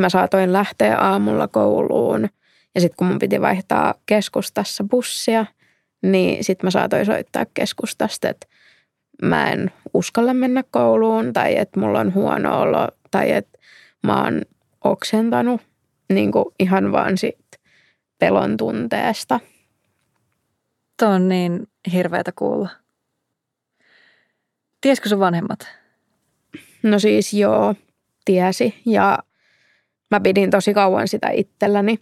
mä 0.00 0.08
saatoin 0.08 0.52
lähteä 0.52 0.98
aamulla 0.98 1.48
kouluun 1.48 2.28
ja 2.74 2.80
sitten 2.80 2.96
kun 2.96 3.06
mun 3.06 3.18
piti 3.18 3.40
vaihtaa 3.40 3.94
keskustassa 4.06 4.84
bussia, 4.84 5.46
niin 6.02 6.44
sitten 6.44 6.66
mä 6.66 6.70
saatoin 6.70 7.06
soittaa 7.06 7.46
keskustasta, 7.54 8.28
että 8.28 8.46
mä 9.22 9.50
en 9.50 9.70
uskalla 9.94 10.34
mennä 10.34 10.64
kouluun 10.70 11.32
tai 11.32 11.58
että 11.58 11.80
mulla 11.80 12.00
on 12.00 12.14
huono 12.14 12.60
olo 12.60 12.88
tai 13.10 13.32
että 13.32 13.58
mä 14.02 14.24
oon 14.24 14.42
oksentanut 14.84 15.60
niin 16.12 16.32
kuin 16.32 16.44
ihan 16.58 16.92
vaan 16.92 17.18
siitä 17.18 17.58
pelon 18.18 18.56
tunteesta. 18.56 19.40
Tuo 20.98 21.08
on 21.08 21.28
niin 21.28 21.68
hirveätä 21.92 22.32
kuulla. 22.32 22.68
Tiesikö 24.80 25.08
sun 25.08 25.18
vanhemmat? 25.18 25.68
No 26.82 26.98
siis 26.98 27.32
joo, 27.32 27.74
tiesi 28.24 28.82
ja 28.86 29.18
mä 30.10 30.20
pidin 30.20 30.50
tosi 30.50 30.74
kauan 30.74 31.08
sitä 31.08 31.30
itselläni 31.30 31.98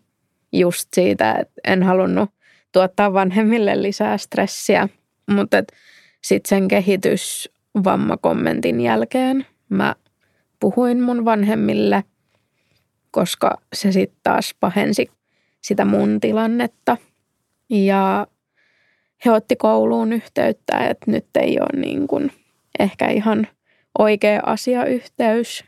just 0.53 0.89
siitä, 0.95 1.33
että 1.33 1.61
en 1.65 1.83
halunnut 1.83 2.31
tuottaa 2.73 3.13
vanhemmille 3.13 3.83
lisää 3.83 4.19
stressiä. 4.19 4.89
Mutta 5.31 5.57
sitten 6.25 6.49
sen 6.49 6.69
kehitysvammakommentin 6.69 8.81
jälkeen 8.81 9.47
mä 9.69 9.95
puhuin 10.61 11.01
mun 11.01 11.25
vanhemmille, 11.25 12.05
koska 13.11 13.61
se 13.73 13.93
sitten 13.93 14.21
taas 14.23 14.55
pahensi 14.61 15.11
sitä 15.61 15.85
mun 15.85 16.21
tilannetta. 16.21 16.97
Ja 17.71 18.27
he 19.25 19.31
otti 19.31 19.57
kouluun 19.57 20.13
yhteyttä, 20.13 20.79
että 20.79 21.11
nyt 21.11 21.27
ei 21.35 21.61
ole 21.61 21.81
niin 21.81 22.07
kuin 22.07 22.33
ehkä 22.79 23.09
ihan 23.09 23.49
oikea 23.99 24.41
asiayhteys, 24.47 25.65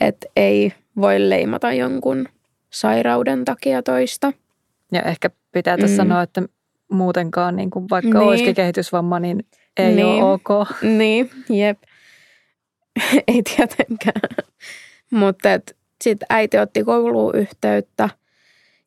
että 0.00 0.26
ei 0.36 0.72
voi 0.96 1.30
leimata 1.30 1.72
jonkun 1.72 2.28
sairauden 2.72 3.44
takia 3.44 3.82
toista. 3.82 4.32
Ja 4.92 5.02
ehkä 5.02 5.30
pitää 5.52 5.76
tässä 5.76 6.04
mm. 6.04 6.08
sanoa, 6.08 6.22
että 6.22 6.42
muutenkaan 6.92 7.56
niin 7.56 7.70
kuin 7.70 7.86
vaikka 7.90 8.18
niin. 8.18 8.28
olisikin 8.28 8.54
kehitysvamma, 8.54 9.20
niin 9.20 9.46
ei 9.76 9.94
niin. 9.94 10.06
ole 10.06 10.32
ok. 10.32 10.68
Niin, 10.82 11.30
jep. 11.48 11.82
ei 13.28 13.42
tietenkään. 13.42 14.44
Mutta 15.10 15.48
sitten 16.02 16.26
äiti 16.30 16.58
otti 16.58 16.84
kouluun 16.84 17.36
yhteyttä 17.36 18.08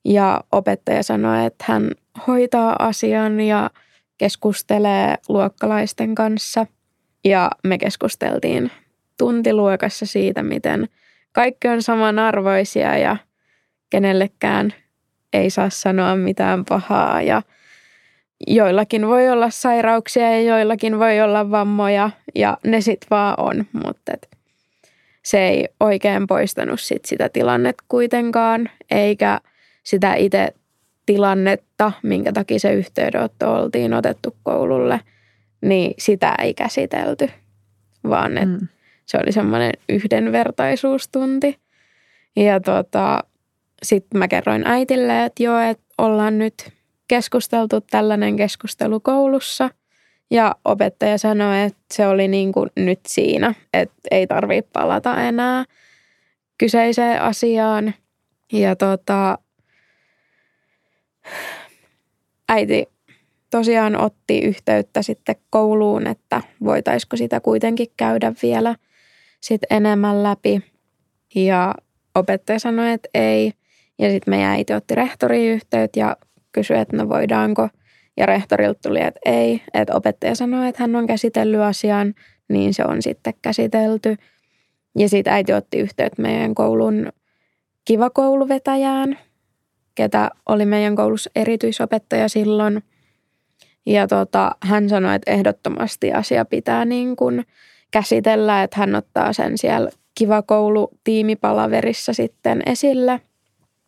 ja 0.06 0.42
opettaja 0.52 1.04
sanoi, 1.04 1.46
että 1.46 1.66
hän 1.68 1.92
hoitaa 2.28 2.76
asian 2.80 3.40
ja 3.40 3.70
keskustelee 4.18 5.16
luokkalaisten 5.30 6.16
kanssa. 6.16 6.66
Ja 7.26 7.52
me 7.64 7.78
keskusteltiin 7.78 8.72
tuntiluokassa 9.18 10.06
siitä, 10.06 10.44
miten 10.44 10.88
kaikki 11.32 11.68
on 11.68 11.82
samanarvoisia 11.82 12.98
ja 12.98 13.18
kenellekään 13.90 14.74
ei 15.34 15.50
saa 15.50 15.70
sanoa 15.70 16.16
mitään 16.16 16.66
pahaa 16.66 17.22
ja– 17.22 17.42
joillakin 18.48 19.08
voi 19.08 19.30
olla 19.30 19.50
sairauksia 19.50 20.32
ja 20.32 20.42
joillakin 20.42 21.00
voi 21.00 21.22
olla 21.22 21.52
vammoja 21.52 22.10
ja 22.36 22.58
ne 22.64 22.82
sitten 22.82 23.08
vaan 23.12 23.36
on, 23.38 23.66
mutta 23.86 24.12
se 25.24 25.48
ei 25.48 25.68
oikein 25.80 26.28
poistanut 26.28 26.80
sit 26.80 27.06
sitä 27.06 27.30
tilannetta 27.30 27.84
kuitenkaan, 27.88 28.70
eikä 28.92 29.40
sitä 29.84 30.16
itse 30.16 30.54
tilannetta, 31.06 31.92
minkä 32.04 32.32
takia 32.34 32.60
se 32.60 32.74
yhteydenotto 32.74 33.54
oltiin 33.54 33.94
otettu 33.94 34.36
koululle, 34.44 35.00
niin 35.62 35.94
sitä 35.98 36.36
ei 36.40 36.54
käsitelty, 36.54 37.30
vaan 38.10 38.38
että 38.38 38.60
mm. 38.60 38.68
se 39.06 39.18
oli 39.24 39.32
semmoinen 39.32 39.72
yhdenvertaisuustunti. 39.90 41.60
Ja 42.36 42.60
tota, 42.60 43.24
sitten 43.86 44.20
mä 44.20 44.28
kerroin 44.28 44.68
äitille, 44.68 45.26
että 45.26 45.44
joo, 45.44 45.60
että 45.60 45.84
ollaan 45.98 46.38
nyt 46.38 46.74
keskusteltu 47.08 47.82
tällainen 47.82 48.36
keskustelu 48.36 49.00
koulussa. 49.00 49.70
Ja 50.32 50.56
opettaja 50.66 51.18
sanoi, 51.18 51.62
että 51.62 51.84
se 51.94 52.08
oli 52.08 52.28
niin 52.28 52.52
kuin 52.52 52.70
nyt 52.76 53.00
siinä, 53.08 53.54
että 53.74 53.96
ei 54.12 54.28
tarvitse 54.28 54.70
palata 54.74 55.22
enää 55.22 55.66
kyseiseen 56.58 57.22
asiaan. 57.22 57.94
Ja 58.54 58.76
tota, 58.76 59.38
äiti 62.50 62.86
tosiaan 63.52 64.02
otti 64.02 64.40
yhteyttä 64.40 65.02
sitten 65.02 65.36
kouluun, 65.50 66.08
että 66.08 66.42
voitaisiko 66.64 67.18
sitä 67.18 67.40
kuitenkin 67.40 67.88
käydä 67.98 68.34
vielä 68.42 68.76
sit 69.42 69.62
enemmän 69.70 70.24
läpi. 70.24 70.62
Ja 71.36 71.76
opettaja 72.16 72.60
sanoi, 72.60 72.92
että 72.92 73.10
ei. 73.14 73.54
Ja 74.00 74.10
sitten 74.10 74.32
meidän 74.32 74.50
äiti 74.50 74.74
otti 74.74 74.96
rehtoriin 74.96 75.54
yhteyttä 75.54 76.00
ja 76.00 76.18
kysyi, 76.52 76.78
että 76.78 76.98
no 76.98 77.10
voidaanko. 77.10 77.70
Ja 78.18 78.26
rehtorilta 78.26 78.80
tuli, 78.84 79.02
että 79.02 79.20
ei. 79.26 79.62
Että 79.74 79.96
opettaja 79.96 80.36
sanoi, 80.36 80.68
että 80.68 80.84
hän 80.84 80.96
on 80.96 81.08
käsitellyt 81.08 81.62
asian, 81.62 82.14
niin 82.50 82.74
se 82.74 82.84
on 82.86 83.02
sitten 83.02 83.34
käsitelty. 83.42 84.16
Ja 84.98 85.10
sitten 85.10 85.34
äiti 85.34 85.54
otti 85.54 85.78
yhteyttä 85.78 86.22
meidän 86.22 86.56
koulun 86.56 87.10
kiva 87.86 88.10
kouluvetäjään, 88.10 89.18
ketä 89.96 90.32
oli 90.46 90.66
meidän 90.66 90.96
koulussa 90.96 91.30
erityisopettaja 91.36 92.30
silloin. 92.30 92.84
Ja 93.86 94.08
tota, 94.08 94.56
hän 94.62 94.90
sanoi, 94.90 95.16
että 95.16 95.32
ehdottomasti 95.32 96.14
asia 96.14 96.46
pitää 96.46 96.86
niin 96.86 97.16
kuin 97.16 97.46
käsitellä, 97.92 98.64
että 98.64 98.78
hän 98.78 98.96
ottaa 98.96 99.34
sen 99.34 99.58
siellä 99.58 99.90
kiva 100.16 100.42
koulu 100.42 100.90
tiimipalaverissa 101.04 102.14
sitten 102.14 102.62
esille. 102.66 103.22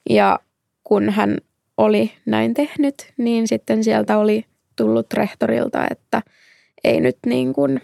Ja 0.09 0.39
kun 0.83 1.09
hän 1.09 1.37
oli 1.77 2.11
näin 2.25 2.53
tehnyt, 2.53 3.13
niin 3.17 3.47
sitten 3.47 3.83
sieltä 3.83 4.17
oli 4.17 4.45
tullut 4.75 5.13
rehtorilta, 5.13 5.87
että 5.91 6.21
ei 6.83 7.01
nyt 7.01 7.17
niin 7.25 7.53
kuin 7.53 7.81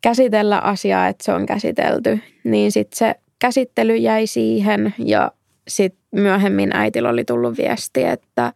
käsitellä 0.00 0.58
asiaa, 0.58 1.08
että 1.08 1.24
se 1.24 1.32
on 1.32 1.46
käsitelty. 1.46 2.18
Niin 2.44 2.72
sitten 2.72 2.98
se 2.98 3.14
käsittely 3.38 3.96
jäi 3.96 4.26
siihen 4.26 4.94
ja 4.98 5.32
sitten 5.68 6.04
myöhemmin 6.12 6.76
äitillä 6.76 7.08
oli 7.08 7.24
tullut 7.24 7.58
viesti, 7.58 8.02
että 8.02 8.52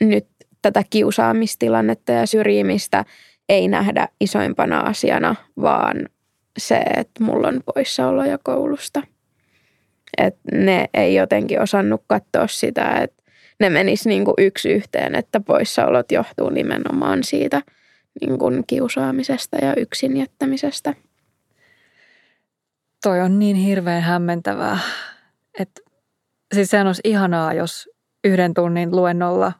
nyt 0.00 0.26
tätä 0.62 0.82
kiusaamistilannetta 0.90 2.12
ja 2.12 2.26
syrjimistä 2.26 3.04
ei 3.48 3.68
nähdä 3.68 4.08
isoimpana 4.20 4.80
asiana, 4.80 5.34
vaan 5.62 5.96
se, 6.58 6.76
että 6.76 7.24
mulla 7.24 7.48
on 7.48 7.60
poissaoloja 7.74 8.38
koulusta. 8.42 9.02
Et 10.18 10.36
ne 10.52 10.88
ei 10.94 11.14
jotenkin 11.14 11.62
osannut 11.62 12.02
katsoa 12.06 12.46
sitä, 12.46 12.90
että 12.90 13.22
ne 13.60 13.70
menis 13.70 14.06
niin 14.06 14.24
kuin 14.24 14.34
yksi 14.38 14.72
yhteen, 14.72 15.14
että 15.14 15.40
poissaolot 15.40 16.12
johtuu 16.12 16.50
nimenomaan 16.50 17.24
siitä 17.24 17.62
niin 18.20 18.38
kuin 18.38 18.64
kiusaamisesta 18.66 19.56
ja 19.56 19.74
yksin 19.76 20.16
jättämisestä. 20.16 20.94
Toi 23.02 23.20
on 23.20 23.38
niin 23.38 23.56
hirveän 23.56 24.02
hämmentävää, 24.02 24.78
että 25.58 25.80
siis 26.54 26.70
sehän 26.70 26.86
olisi 26.86 27.02
ihanaa, 27.04 27.54
jos 27.54 27.88
yhden 28.24 28.54
tunnin 28.54 28.96
luennolla 28.96 29.52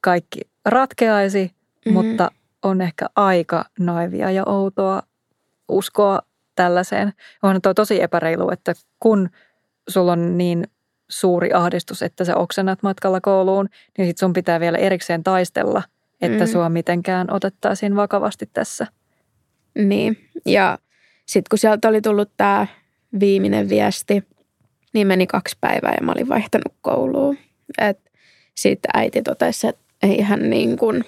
kaikki 0.00 0.40
ratkeaisi, 0.64 1.44
mm-hmm. 1.44 1.92
mutta 1.92 2.30
on 2.62 2.80
ehkä 2.80 3.06
aika 3.16 3.64
naivia 3.78 4.30
ja 4.30 4.42
outoa 4.46 5.02
uskoa 5.68 6.20
tällaiseen. 6.54 7.12
On 7.42 7.62
tuo 7.62 7.74
tosi 7.74 8.02
epäreilu, 8.02 8.50
että 8.50 8.74
kun 9.00 9.30
sulla 9.88 10.12
on 10.12 10.38
niin 10.38 10.68
suuri 11.08 11.52
ahdistus, 11.52 12.02
että 12.02 12.24
sä 12.24 12.36
oksennat 12.36 12.82
matkalla 12.82 13.20
kouluun, 13.20 13.68
niin 13.98 14.08
sit 14.08 14.18
sun 14.18 14.32
pitää 14.32 14.60
vielä 14.60 14.78
erikseen 14.78 15.24
taistella, 15.24 15.82
että 16.20 16.44
mm. 16.44 16.50
sua 16.50 16.68
mitenkään 16.68 17.32
otettaisiin 17.32 17.96
vakavasti 17.96 18.50
tässä. 18.52 18.86
Niin, 19.74 20.28
ja 20.46 20.78
sitten 21.26 21.48
kun 21.50 21.58
sieltä 21.58 21.88
oli 21.88 22.00
tullut 22.00 22.30
tämä 22.36 22.66
viimeinen 23.20 23.68
viesti, 23.68 24.24
niin 24.92 25.06
meni 25.06 25.26
kaksi 25.26 25.56
päivää 25.60 25.94
ja 26.00 26.06
mä 26.06 26.12
olin 26.12 26.28
vaihtanut 26.28 26.74
kouluun. 26.80 27.38
Sitten 28.56 28.90
äiti 28.94 29.22
totesi, 29.22 29.66
että 29.68 29.82
ei 30.02 30.20
hän 30.20 30.50
niin 30.50 30.76
kuin 30.76 31.04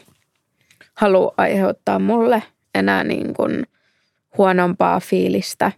halua 0.94 1.34
aiheuttaa 1.36 1.98
mulle 1.98 2.42
enää 2.74 3.04
niin 3.04 3.34
kuin 3.34 3.66
huonompaa 4.38 5.00
fiilistä, 5.00 5.72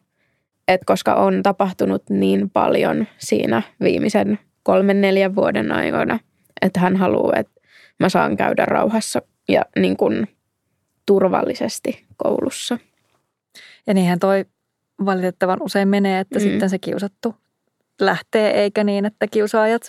Et 0.68 0.80
koska 0.86 1.14
on 1.14 1.42
tapahtunut 1.42 2.10
niin 2.10 2.50
paljon 2.50 3.06
siinä 3.18 3.62
viimeisen 3.80 4.38
kolmen 4.62 5.00
neljän 5.00 5.34
vuoden 5.34 5.72
aikana, 5.72 6.18
että 6.62 6.80
hän 6.80 6.96
haluaa, 6.96 7.36
että 7.36 7.60
mä 8.00 8.08
saan 8.08 8.36
käydä 8.36 8.64
rauhassa 8.64 9.22
ja 9.48 9.64
niin 9.78 9.96
kuin 9.96 10.28
turvallisesti 11.06 12.04
koulussa. 12.16 12.78
Ja 13.86 13.94
niinhän 13.94 14.18
toi 14.18 14.44
valitettavan 15.04 15.62
usein 15.62 15.88
menee, 15.88 16.20
että 16.20 16.38
mm. 16.38 16.42
sitten 16.42 16.70
se 16.70 16.78
kiusattu 16.78 17.34
lähtee, 18.00 18.50
eikä 18.50 18.84
niin, 18.84 19.04
että 19.04 19.26
kiusaajat, 19.26 19.82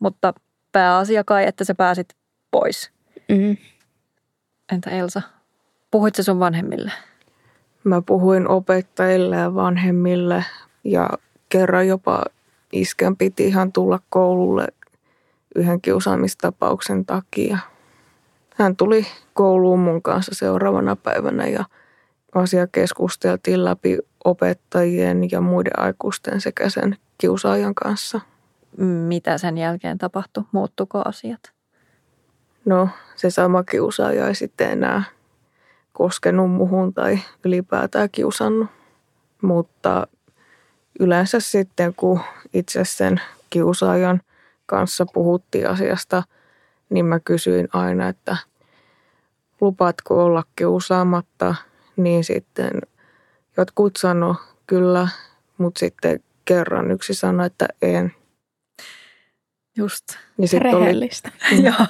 mutta 0.00 0.34
pääasia 0.72 1.24
kai, 1.24 1.46
että 1.46 1.64
sä 1.64 1.74
pääsit 1.74 2.08
pois. 2.50 2.90
Mm. 3.28 3.56
Entä 4.72 4.90
Elsa, 4.90 5.22
puhuit 5.90 6.14
sun 6.14 6.40
vanhemmille? 6.40 6.92
Mä 7.84 8.02
puhuin 8.02 8.48
opettajille 8.48 9.36
ja 9.36 9.54
vanhemmille 9.54 10.44
ja 10.84 11.10
kerran 11.48 11.88
jopa 11.88 12.24
isken 12.72 13.16
piti 13.16 13.46
ihan 13.46 13.72
tulla 13.72 13.98
koululle 14.10 14.68
yhden 15.54 15.80
kiusaamistapauksen 15.80 17.06
takia. 17.06 17.58
Hän 18.54 18.76
tuli 18.76 19.06
kouluun 19.34 19.78
mun 19.78 20.02
kanssa 20.02 20.34
seuraavana 20.34 20.96
päivänä 20.96 21.46
ja 21.46 21.64
asia 22.34 22.66
keskusteltiin 22.66 23.64
läpi 23.64 23.98
opettajien 24.24 25.30
ja 25.30 25.40
muiden 25.40 25.78
aikuisten 25.78 26.40
sekä 26.40 26.68
sen 26.68 26.96
kiusaajan 27.18 27.74
kanssa. 27.74 28.20
Mitä 28.82 29.38
sen 29.38 29.58
jälkeen 29.58 29.98
tapahtui? 29.98 30.44
Muuttuko 30.52 31.02
asiat? 31.04 31.52
No, 32.64 32.88
se 33.16 33.30
sama 33.30 33.64
kiusaaja 33.64 34.28
ei 34.28 34.34
sitten 34.34 34.70
enää 34.70 35.02
koskenut 35.98 36.50
muhun 36.50 36.94
tai 36.94 37.18
ylipäätään 37.44 38.10
kiusannut. 38.12 38.68
Mutta 39.42 40.06
yleensä 41.00 41.40
sitten, 41.40 41.94
kun 41.94 42.20
itse 42.54 42.84
sen 42.84 43.20
kiusaajan 43.50 44.20
kanssa 44.66 45.06
puhuttiin 45.12 45.70
asiasta, 45.70 46.22
niin 46.90 47.06
mä 47.06 47.20
kysyin 47.20 47.68
aina, 47.72 48.08
että 48.08 48.36
lupaatko 49.60 50.24
olla 50.24 50.44
kiusaamatta, 50.56 51.54
niin 51.96 52.24
sitten 52.24 52.70
jotkut 53.56 53.96
sano 53.96 54.36
kyllä, 54.66 55.08
mutta 55.58 55.78
sitten 55.78 56.20
kerran 56.44 56.90
yksi 56.90 57.14
sanoi, 57.14 57.46
että 57.46 57.68
en. 57.82 58.14
Just. 59.76 60.04
Sit 60.44 60.62
Rehellistä. 60.62 61.30
Oli, 61.52 61.62
Joo. 61.66 61.86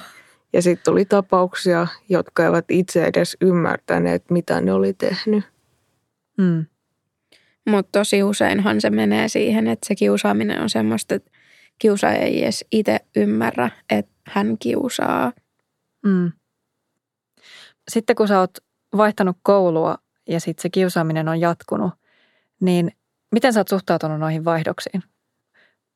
Ja 0.53 0.61
sitten 0.61 0.91
tuli 0.91 1.05
tapauksia, 1.05 1.87
jotka 2.09 2.45
eivät 2.45 2.65
itse 2.69 3.05
edes 3.05 3.37
ymmärtäneet, 3.41 4.29
mitä 4.29 4.61
ne 4.61 4.73
oli 4.73 4.93
tehnyt. 4.93 5.43
Mm. 6.37 6.65
Mutta 7.69 7.99
tosi 7.99 8.23
useinhan 8.23 8.81
se 8.81 8.89
menee 8.89 9.27
siihen, 9.27 9.67
että 9.67 9.87
se 9.87 9.95
kiusaaminen 9.95 10.61
on 10.61 10.69
semmoista, 10.69 11.15
että 11.15 11.31
kiusaaja 11.79 12.17
ei 12.17 12.43
edes 12.43 12.65
itse 12.71 12.99
ymmärrä, 13.15 13.69
että 13.89 14.11
hän 14.27 14.57
kiusaa. 14.57 15.31
Mm. 16.05 16.31
Sitten 17.91 18.15
kun 18.15 18.27
sä 18.27 18.39
oot 18.39 18.57
vaihtanut 18.97 19.37
koulua 19.43 19.97
ja 20.29 20.39
sitten 20.39 20.61
se 20.61 20.69
kiusaaminen 20.69 21.27
on 21.27 21.39
jatkunut, 21.39 21.93
niin 22.59 22.91
miten 23.31 23.53
sä 23.53 23.59
oot 23.59 23.67
suhtautunut 23.67 24.19
noihin 24.19 24.45
vaihdoksiin? 24.45 25.03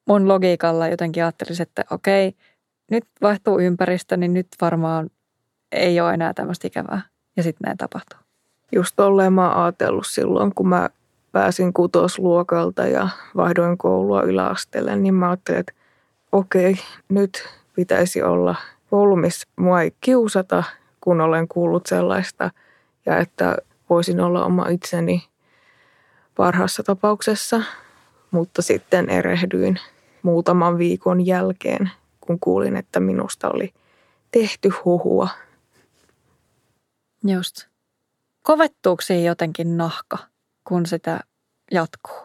Mun 0.07 0.27
logiikalla 0.27 0.87
jotenkin 0.87 1.23
ajattelisin, 1.23 1.63
että 1.63 1.83
okei– 1.89 2.33
nyt 2.93 3.06
vaihtuu 3.21 3.60
ympäristö, 3.60 4.17
niin 4.17 4.34
nyt 4.34 4.47
varmaan 4.62 5.10
ei 5.71 6.01
ole 6.01 6.13
enää 6.13 6.34
tämmöistä 6.34 6.67
ikävää. 6.67 7.01
Ja 7.38 7.43
sitten 7.43 7.65
näin 7.65 7.77
tapahtuu. 7.77 8.19
Just 8.71 8.93
tolleen 8.95 9.34
mä 9.34 9.49
oon 9.49 9.63
ajatellut 9.63 10.08
silloin, 10.08 10.56
kun 10.56 10.67
mä 10.67 10.89
pääsin 11.32 11.73
kutosluokalta 11.73 12.88
ja 12.88 13.10
vaihdoin 13.36 13.77
koulua 13.77 14.21
yläasteelle, 14.21 14.95
niin 14.95 15.13
mä 15.13 15.29
ajattelin, 15.29 15.60
että 15.60 15.73
okei, 16.32 16.75
nyt 17.10 17.49
pitäisi 17.75 18.23
olla 18.23 18.56
koulu, 18.89 19.15
missä 19.15 19.47
mua 19.56 19.82
ei 19.82 19.93
kiusata, 20.01 20.63
kun 21.01 21.21
olen 21.21 21.47
kuullut 21.47 21.86
sellaista, 21.86 22.51
ja 23.06 23.17
että 23.17 23.58
voisin 23.89 24.19
olla 24.19 24.45
oma 24.45 24.67
itseni 24.67 25.27
parhaassa 26.36 26.84
tapauksessa, 26.84 27.62
mutta 28.32 28.62
sitten 28.62 29.10
erehdyin 29.10 29.79
muutaman 30.21 30.77
viikon 30.77 31.25
jälkeen 31.25 31.91
kun 32.25 32.39
kuulin, 32.39 32.75
että 32.75 32.99
minusta 32.99 33.49
oli 33.49 33.73
tehty 34.31 34.69
huhua. 34.86 35.29
Just. 37.27 37.67
Kovettuuko 38.41 39.01
siihen 39.01 39.25
jotenkin 39.25 39.77
nahka, 39.77 40.17
kun 40.63 40.86
sitä 40.86 41.19
jatkuu? 41.71 42.17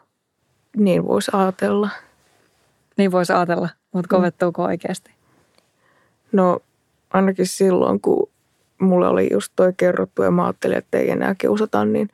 Niin 0.76 1.06
voisi 1.06 1.30
ajatella. 1.34 1.90
Niin 2.96 3.12
voisi 3.12 3.32
ajatella, 3.32 3.68
mutta 3.92 4.16
kovettuuko 4.16 4.62
oikeasti? 4.62 5.10
No 6.32 6.60
ainakin 7.10 7.46
silloin, 7.46 8.00
kun 8.00 8.30
mulle 8.80 9.08
oli 9.08 9.28
just 9.32 9.52
toi 9.56 9.72
kerrottu 9.76 10.22
ja 10.22 10.30
mä 10.30 10.44
ajattelin, 10.44 10.78
että 10.78 10.98
ei 10.98 11.10
enää 11.10 11.34
kiusata, 11.34 11.84
niin 11.84 12.08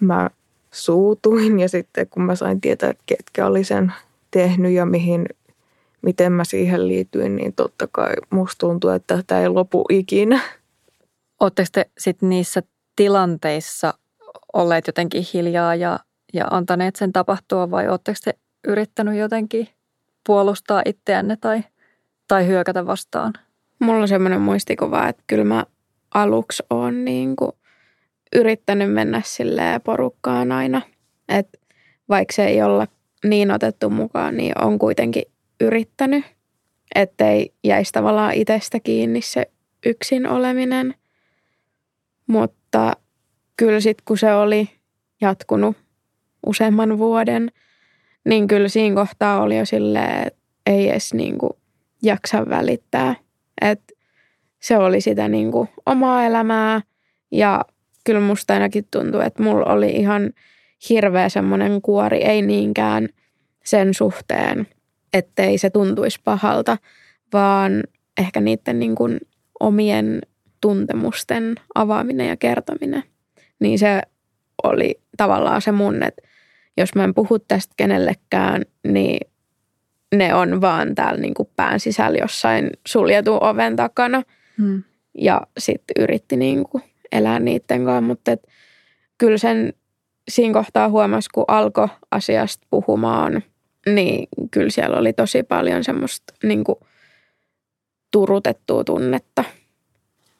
mä 0.00 0.30
suutuin. 0.70 1.60
Ja 1.60 1.68
sitten 1.68 2.08
kun 2.08 2.22
mä 2.22 2.34
sain 2.34 2.60
tietää, 2.60 2.90
että 2.90 3.02
ketkä 3.06 3.46
oli 3.46 3.64
sen 3.64 3.92
tehnyt 4.30 4.72
ja 4.72 4.86
mihin, 4.86 5.26
miten 6.02 6.32
mä 6.32 6.44
siihen 6.44 6.88
liityin, 6.88 7.36
niin 7.36 7.52
totta 7.52 7.88
kai 7.92 8.12
musta 8.30 8.58
tuntuu, 8.58 8.90
että 8.90 9.22
tämä 9.26 9.40
ei 9.40 9.48
lopu 9.48 9.84
ikinä. 9.90 10.40
Oletteko 11.40 11.68
te 11.72 11.90
sitten 11.98 12.28
niissä 12.28 12.62
tilanteissa 12.96 13.94
olleet 14.52 14.86
jotenkin 14.86 15.26
hiljaa 15.34 15.74
ja, 15.74 15.98
ja 16.32 16.46
antaneet 16.50 16.96
sen 16.96 17.12
tapahtua 17.12 17.70
vai 17.70 17.88
oletteko 17.88 18.18
te 18.24 18.34
yrittänyt 18.68 19.16
jotenkin 19.16 19.68
puolustaa 20.26 20.82
itseänne 20.84 21.36
tai, 21.36 21.64
tai 22.28 22.46
hyökätä 22.46 22.86
vastaan? 22.86 23.32
Mulla 23.78 24.00
on 24.00 24.08
semmoinen 24.08 24.40
muistikuva, 24.40 25.08
että 25.08 25.22
kyllä 25.26 25.44
mä 25.44 25.64
aluksi 26.14 26.62
oon 26.70 27.04
niin 27.04 27.36
kuin 27.36 27.52
yrittänyt 28.36 28.92
mennä 28.92 29.22
sille 29.24 29.62
porukkaan 29.84 30.52
aina. 30.52 30.82
Että 31.28 31.58
vaikka 32.08 32.32
se 32.32 32.44
ei 32.44 32.62
olla 32.62 32.86
niin 33.24 33.50
otettu 33.50 33.90
mukaan, 33.90 34.36
niin 34.36 34.62
on 34.64 34.78
kuitenkin 34.78 35.22
yrittänyt, 35.60 36.24
ettei 36.94 37.52
jäisi 37.64 37.92
tavallaan 37.92 38.34
itsestä 38.34 38.80
kiinni 38.80 39.22
se 39.22 39.50
yksin 39.86 40.26
oleminen. 40.26 40.94
Mutta 42.26 42.92
kyllä 43.56 43.80
sitten 43.80 44.04
kun 44.04 44.18
se 44.18 44.34
oli 44.34 44.70
jatkunut 45.20 45.76
useamman 46.46 46.98
vuoden, 46.98 47.50
niin 48.24 48.46
kyllä 48.48 48.68
siinä 48.68 48.94
kohtaa 48.94 49.42
oli 49.42 49.58
jo 49.58 49.64
silleen, 49.64 50.26
että 50.26 50.40
ei 50.66 50.90
edes 50.90 51.14
niin 51.14 51.38
kuin 51.38 51.52
jaksa 52.02 52.48
välittää. 52.48 53.14
Että 53.60 53.94
se 54.60 54.76
oli 54.76 55.00
sitä 55.00 55.28
niin 55.28 55.52
kuin 55.52 55.68
omaa 55.86 56.24
elämää 56.24 56.80
ja 57.30 57.64
kyllä 58.04 58.20
musta 58.20 58.54
ainakin 58.54 58.84
tuntuu, 58.90 59.20
että 59.20 59.42
mulla 59.42 59.72
oli 59.72 59.90
ihan 59.90 60.32
hirveä 60.88 61.28
semmoinen 61.28 61.82
kuori, 61.82 62.22
ei 62.22 62.42
niinkään 62.42 63.08
sen 63.64 63.94
suhteen, 63.94 64.66
ettei 65.12 65.58
se 65.58 65.70
tuntuisi 65.70 66.20
pahalta, 66.24 66.76
vaan 67.32 67.82
ehkä 68.18 68.40
niiden 68.40 68.78
niin 68.78 68.94
kuin 68.94 69.20
omien 69.60 70.20
tuntemusten 70.60 71.54
avaaminen 71.74 72.28
ja 72.28 72.36
kertominen. 72.36 73.02
Niin 73.60 73.78
se 73.78 74.02
oli 74.62 75.00
tavallaan 75.16 75.62
se 75.62 75.72
mun, 75.72 76.02
että 76.02 76.22
jos 76.76 76.94
mä 76.94 77.04
en 77.04 77.14
puhu 77.14 77.38
tästä 77.38 77.74
kenellekään, 77.76 78.62
niin 78.86 79.30
ne 80.14 80.34
on 80.34 80.60
vaan 80.60 80.94
täällä 80.94 81.20
niin 81.20 81.34
kuin 81.34 81.48
pään 81.56 81.80
sisällä 81.80 82.18
jossain 82.18 82.70
suljetun 82.88 83.42
oven 83.42 83.76
takana. 83.76 84.22
Hmm. 84.58 84.82
Ja 85.18 85.40
sitten 85.58 86.02
yritti 86.02 86.36
niin 86.36 86.64
kuin 86.64 86.84
elää 87.12 87.40
niiden 87.40 87.84
kanssa, 87.84 88.00
mutta 88.00 88.32
et 88.32 88.46
kyllä 89.18 89.38
sen 89.38 89.72
siinä 90.28 90.54
kohtaa 90.54 90.88
huomasi, 90.88 91.28
kun 91.34 91.44
alkoi 91.48 91.88
asiasta 92.10 92.66
puhumaan, 92.70 93.42
niin 93.86 94.28
kyllä 94.50 94.70
siellä 94.70 94.96
oli 94.96 95.12
tosi 95.12 95.42
paljon 95.42 95.84
semmoista 95.84 96.34
niin 96.42 96.64
kuin 96.64 96.78
turutettua 98.10 98.84
tunnetta, 98.84 99.44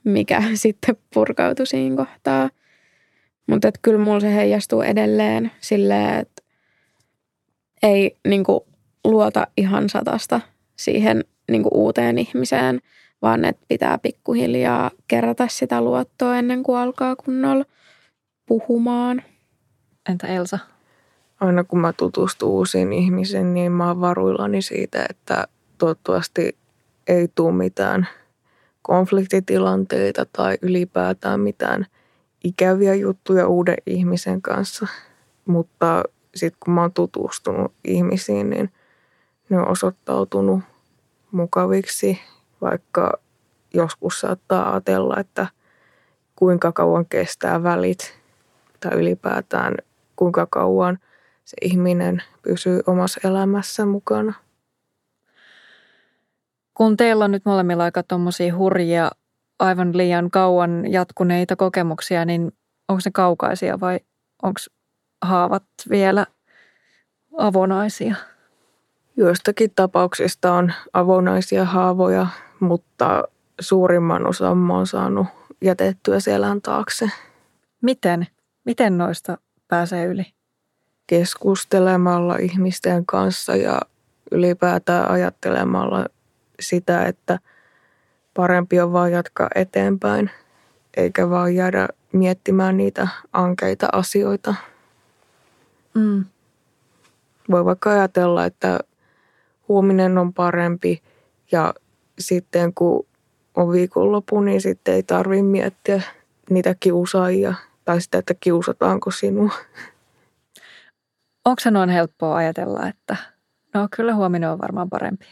mikä 0.05 0.43
sitten 0.55 0.97
purkautui 1.15 1.67
siinä 1.67 1.97
kohtaa. 1.97 2.51
Mutta 3.47 3.71
kyllä 3.83 4.05
mulla 4.05 4.21
se 4.21 4.35
heijastuu 4.35 4.83
edelleen 4.83 5.53
silleen, 5.61 6.19
että 6.19 6.43
ei 7.83 8.17
niin 8.29 8.45
kuin, 8.45 8.61
luota 9.05 9.47
ihan 9.57 9.89
satasta 9.89 10.41
siihen 10.77 11.25
niin 11.51 11.63
kuin, 11.63 11.75
uuteen 11.75 12.19
ihmiseen, 12.19 12.81
vaan 13.23 13.45
että 13.45 13.65
pitää 13.69 13.99
pikkuhiljaa 13.99 14.91
kerätä 15.09 15.47
sitä 15.51 15.81
luottoa 15.81 16.37
ennen 16.37 16.63
kuin 16.63 16.79
alkaa 16.79 17.17
kunnolla 17.17 17.65
puhumaan. 18.47 19.23
Entä 20.09 20.27
Elsa? 20.27 20.59
Aina 21.41 21.65
kun 21.65 21.81
mä 21.81 21.93
tutustun 21.93 22.49
uusiin 22.49 22.93
ihmisiin, 22.93 23.55
niin 23.55 23.73
mä 23.73 23.89
oon 23.89 24.01
varuillani 24.01 24.63
siitä, 24.63 25.07
että 25.11 25.49
toivottavasti 25.79 26.57
ei 27.09 27.29
tule 27.35 27.53
mitään 27.53 28.09
konfliktitilanteita 28.83 30.27
tai 30.33 30.59
ylipäätään 30.63 31.41
mitään 31.41 31.87
ikäviä 32.45 32.95
juttuja 32.95 33.49
uuden 33.49 33.77
ihmisen 33.87 34.43
kanssa. 34.43 34.87
Mutta 35.47 36.03
sitten 36.35 36.61
kun 36.65 36.75
mä 36.75 36.81
oon 36.81 36.93
tutustunut 36.93 37.73
ihmisiin, 37.85 38.51
niin 38.51 38.71
ne 39.49 39.59
on 39.59 39.69
osoittautunut 39.69 40.61
mukaviksi, 41.31 42.19
vaikka 42.61 43.13
joskus 43.75 44.21
saattaa 44.21 44.73
ajatella, 44.73 45.17
että 45.21 45.47
kuinka 46.37 46.73
kauan 46.73 47.07
kestää 47.07 47.63
välit 47.63 48.15
tai 48.81 48.93
ylipäätään 48.99 49.75
kuinka 50.17 50.47
kauan 50.51 50.99
se 51.45 51.57
ihminen 51.63 52.23
pysyy 52.43 52.81
omassa 52.87 53.21
elämässä 53.29 53.87
mukana. 53.87 54.35
Kun 56.75 56.97
teillä 56.97 57.25
on 57.25 57.31
nyt 57.31 57.45
molemmilla 57.45 57.85
aika 57.85 58.03
tuommoisia 58.03 58.57
hurjia, 58.57 59.11
aivan 59.59 59.97
liian 59.97 60.31
kauan 60.31 60.93
jatkuneita 60.93 61.57
kokemuksia, 61.57 62.25
niin 62.25 62.53
onko 62.89 63.01
ne 63.05 63.11
kaukaisia 63.15 63.81
vai 63.81 64.01
onko 64.43 64.61
haavat 65.23 65.65
vielä 65.91 66.27
avonaisia? 67.39 68.15
Joistakin 69.17 69.71
tapauksista 69.77 70.53
on 70.53 70.73
avonaisia 70.93 71.65
haavoja, 71.65 72.27
mutta 72.61 73.23
suurimman 73.61 74.27
osan 74.27 74.59
mä 74.59 74.75
oon 74.75 74.87
saanut 74.87 75.27
jätettyä 75.63 76.21
selän 76.21 76.63
taakse. 76.63 77.11
Miten? 77.83 78.27
Miten 78.65 78.99
noista 78.99 79.39
pääsee 79.69 80.05
yli? 80.05 80.40
Keskustelemalla 81.11 82.37
ihmisten 82.37 83.07
kanssa 83.07 83.57
ja 83.57 83.81
ylipäätään 84.31 85.11
ajattelemalla 85.11 86.07
sitä, 86.61 87.07
että 87.07 87.39
parempi 88.35 88.81
on 88.81 88.93
vaan 88.93 89.13
jatkaa 89.13 89.49
eteenpäin, 89.55 90.31
eikä 90.97 91.31
vaan 91.31 91.55
jäädä 91.55 91.89
miettimään 92.13 92.77
niitä 92.77 93.09
ankeita 93.33 93.89
asioita. 93.93 94.55
Mm. 95.95 96.25
Voi 97.51 97.65
vaikka 97.65 97.91
ajatella, 97.91 98.45
että 98.45 98.81
huominen 99.69 100.19
on 100.19 100.35
parempi 100.35 101.03
ja 101.53 101.75
sitten 102.19 102.75
kun 102.75 103.07
on 103.55 103.73
viikonloppu, 103.73 104.41
niin 104.41 104.61
sitten 104.61 104.95
ei 104.95 105.03
tarvitse 105.03 105.43
miettiä 105.43 106.03
niitä 106.51 106.75
kiusaajia 106.81 107.55
tai 107.85 108.01
sitä, 108.01 108.19
että 108.19 108.35
kiusataanko 108.41 109.11
sinua. 109.11 109.53
Onko 111.45 111.61
se 111.61 111.71
noin 111.71 111.91
helppoa 111.91 112.37
ajatella, 112.37 112.89
että 112.89 113.17
no 113.75 113.89
kyllä 113.97 114.15
huominen 114.15 114.51
on 114.51 114.59
varmaan 114.59 114.91
parempi? 114.91 115.27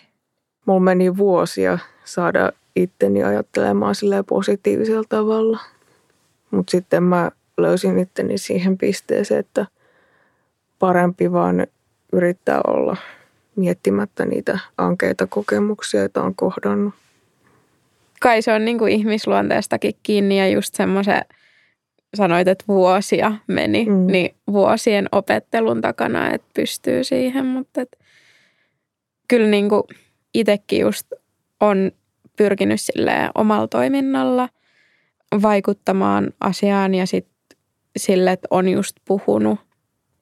Mulla 0.66 0.80
meni 0.80 1.16
vuosia 1.16 1.78
saada 2.04 2.52
itteni 2.76 3.22
ajattelemaan 3.22 3.94
sillä 3.94 4.22
positiivisella 4.22 5.04
tavalla. 5.08 5.58
Mutta 6.50 6.70
sitten 6.70 7.02
mä 7.02 7.30
löysin 7.56 7.98
itteni 7.98 8.38
siihen 8.38 8.78
pisteeseen, 8.78 9.40
että 9.40 9.66
parempi 10.78 11.32
vaan 11.32 11.66
yrittää 12.12 12.60
olla 12.66 12.96
miettimättä 13.56 14.24
niitä 14.24 14.58
ankeita 14.78 15.26
kokemuksia, 15.26 16.00
joita 16.00 16.22
on 16.22 16.34
kohdannut. 16.34 16.94
Kai 18.20 18.42
se 18.42 18.52
on 18.52 18.64
niin 18.64 18.78
kuin 18.78 18.92
ihmisluonteestakin 18.92 19.94
kiinni 20.02 20.38
ja 20.38 20.48
just 20.48 20.74
semmoisen, 20.74 21.22
sanoit, 22.16 22.48
että 22.48 22.64
vuosia 22.68 23.32
meni, 23.46 23.84
mm. 23.84 24.06
niin 24.06 24.34
vuosien 24.52 25.08
opettelun 25.12 25.80
takana, 25.80 26.30
että 26.30 26.48
pystyy 26.54 27.04
siihen, 27.04 27.46
mutta 27.46 27.80
et, 27.80 27.98
kyllä 29.28 29.48
niin 29.48 29.68
kuin 29.68 29.82
itsekin 30.34 30.80
just 30.80 31.12
on 31.60 31.92
pyrkinyt 32.36 32.80
omalla 33.34 33.68
toiminnalla 33.68 34.48
vaikuttamaan 35.42 36.32
asiaan 36.40 36.94
ja 36.94 37.06
sitten 37.06 37.58
sille, 37.96 38.32
että 38.32 38.48
on 38.50 38.68
just 38.68 38.96
puhunut 39.04 39.60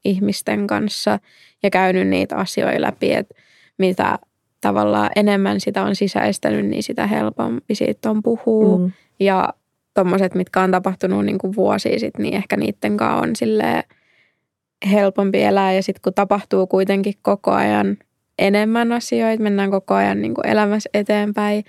ihmisten 0.04 0.66
kanssa 0.66 1.18
ja 1.62 1.70
käynyt 1.70 2.08
niitä 2.08 2.36
asioita 2.36 2.80
läpi, 2.80 3.12
että 3.12 3.34
mitä 3.78 4.18
tavallaan 4.60 5.10
enemmän 5.16 5.60
sitä 5.60 5.82
on 5.82 5.96
sisäistänyt, 5.96 6.66
niin 6.66 6.82
sitä 6.82 7.06
helpompi 7.06 7.74
siitä 7.74 8.10
on 8.10 8.22
puhua. 8.22 8.78
Mm. 8.78 8.92
Ja 9.20 9.54
tuommoiset, 9.96 10.34
mitkä 10.34 10.62
on 10.62 10.70
tapahtunut 10.70 11.24
niin 11.24 11.38
kuin 11.38 11.56
vuosia 11.56 11.98
sitten, 11.98 12.22
niin 12.22 12.34
ehkä 12.34 12.56
niiden 12.56 12.96
kanssa 12.96 13.22
on 13.22 13.36
sille 13.36 13.84
helpompi 14.92 15.42
elää. 15.42 15.72
Ja 15.72 15.82
sitten 15.82 16.02
kun 16.02 16.14
tapahtuu 16.14 16.66
kuitenkin 16.66 17.14
koko 17.22 17.50
ajan 17.50 17.96
enemmän 18.38 18.92
asioita, 18.92 19.42
mennään 19.42 19.70
koko 19.70 19.94
ajan 19.94 20.22
niin 20.22 20.34
kuin 20.34 20.46
elämässä 20.46 20.90
eteenpäin, 20.94 21.64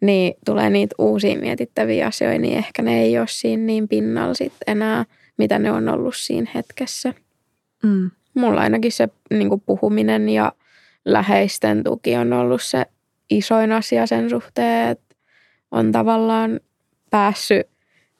niin 0.00 0.34
tulee 0.44 0.70
niitä 0.70 0.94
uusia 0.98 1.38
mietittäviä 1.38 2.06
asioita, 2.06 2.38
niin 2.38 2.58
ehkä 2.58 2.82
ne 2.82 3.02
ei 3.02 3.18
ole 3.18 3.26
siinä 3.28 3.62
niin 3.62 3.88
pinnalla 3.88 4.34
sitten 4.34 4.64
enää, 4.66 5.04
mitä 5.36 5.58
ne 5.58 5.72
on 5.72 5.88
ollut 5.88 6.16
siinä 6.16 6.50
hetkessä. 6.54 7.14
Mm. 7.82 8.10
mulla 8.34 8.60
ainakin 8.60 8.92
se 8.92 9.08
niin 9.30 9.48
kuin 9.48 9.60
puhuminen 9.60 10.28
ja 10.28 10.52
läheisten 11.04 11.84
tuki 11.84 12.16
on 12.16 12.32
ollut 12.32 12.62
se 12.62 12.86
isoin 13.30 13.72
asia 13.72 14.06
sen 14.06 14.30
suhteen, 14.30 14.88
että 14.88 15.14
on 15.70 15.92
tavallaan 15.92 16.60
päässyt 17.10 17.71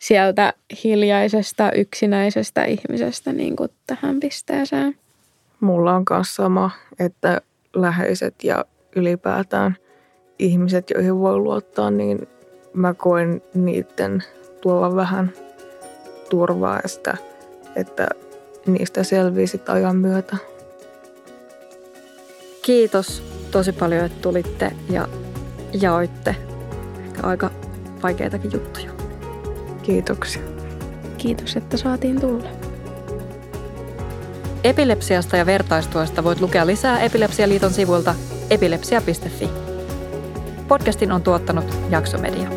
sieltä 0.03 0.53
hiljaisesta, 0.85 1.73
yksinäisestä 1.73 2.65
ihmisestä 2.65 3.33
niin 3.33 3.57
kuin 3.57 3.71
tähän 3.87 4.21
pisteeseen. 4.21 4.97
Mulla 5.61 5.95
on 5.95 6.05
myös 6.11 6.35
sama, 6.35 6.71
että 6.99 7.41
läheiset 7.75 8.35
ja 8.45 8.65
ylipäätään 8.97 9.77
ihmiset, 10.39 10.91
joihin 10.91 11.19
voi 11.19 11.37
luottaa, 11.37 11.91
niin 11.91 12.29
mä 12.73 12.95
koen 12.95 13.43
niiden 13.55 14.23
tuolla 14.61 14.97
vähän 14.97 15.33
turvaa 16.31 16.81
ja 16.83 16.89
sitä, 16.89 17.17
että 17.77 18.09
niistä 18.67 19.03
selvii 19.05 19.47
ajan 19.69 19.97
myötä. 19.97 20.37
Kiitos 22.63 23.23
tosi 23.51 23.73
paljon, 23.73 24.05
että 24.05 24.23
tulitte 24.23 24.73
ja 24.91 25.09
jaoitte 25.81 26.37
aika 27.23 27.51
vaikeitakin 28.03 28.53
juttuja. 28.53 29.02
Kiitoksia. 29.83 30.43
Kiitos, 31.19 31.57
että 31.57 31.77
saatiin 31.77 32.21
tulla. 32.21 32.49
Epilepsiasta 34.65 35.37
ja 35.37 35.47
vertaistuesta 35.47 36.25
voit 36.25 36.41
lukea 36.41 36.67
lisää 36.67 37.01
Epilepsialiiton 37.01 37.71
sivuilta 37.71 38.15
epilepsia.fi. 38.51 39.49
Podcastin 40.69 41.13
on 41.13 41.23
tuottanut 41.23 41.65
Jaksomedia. 41.91 42.49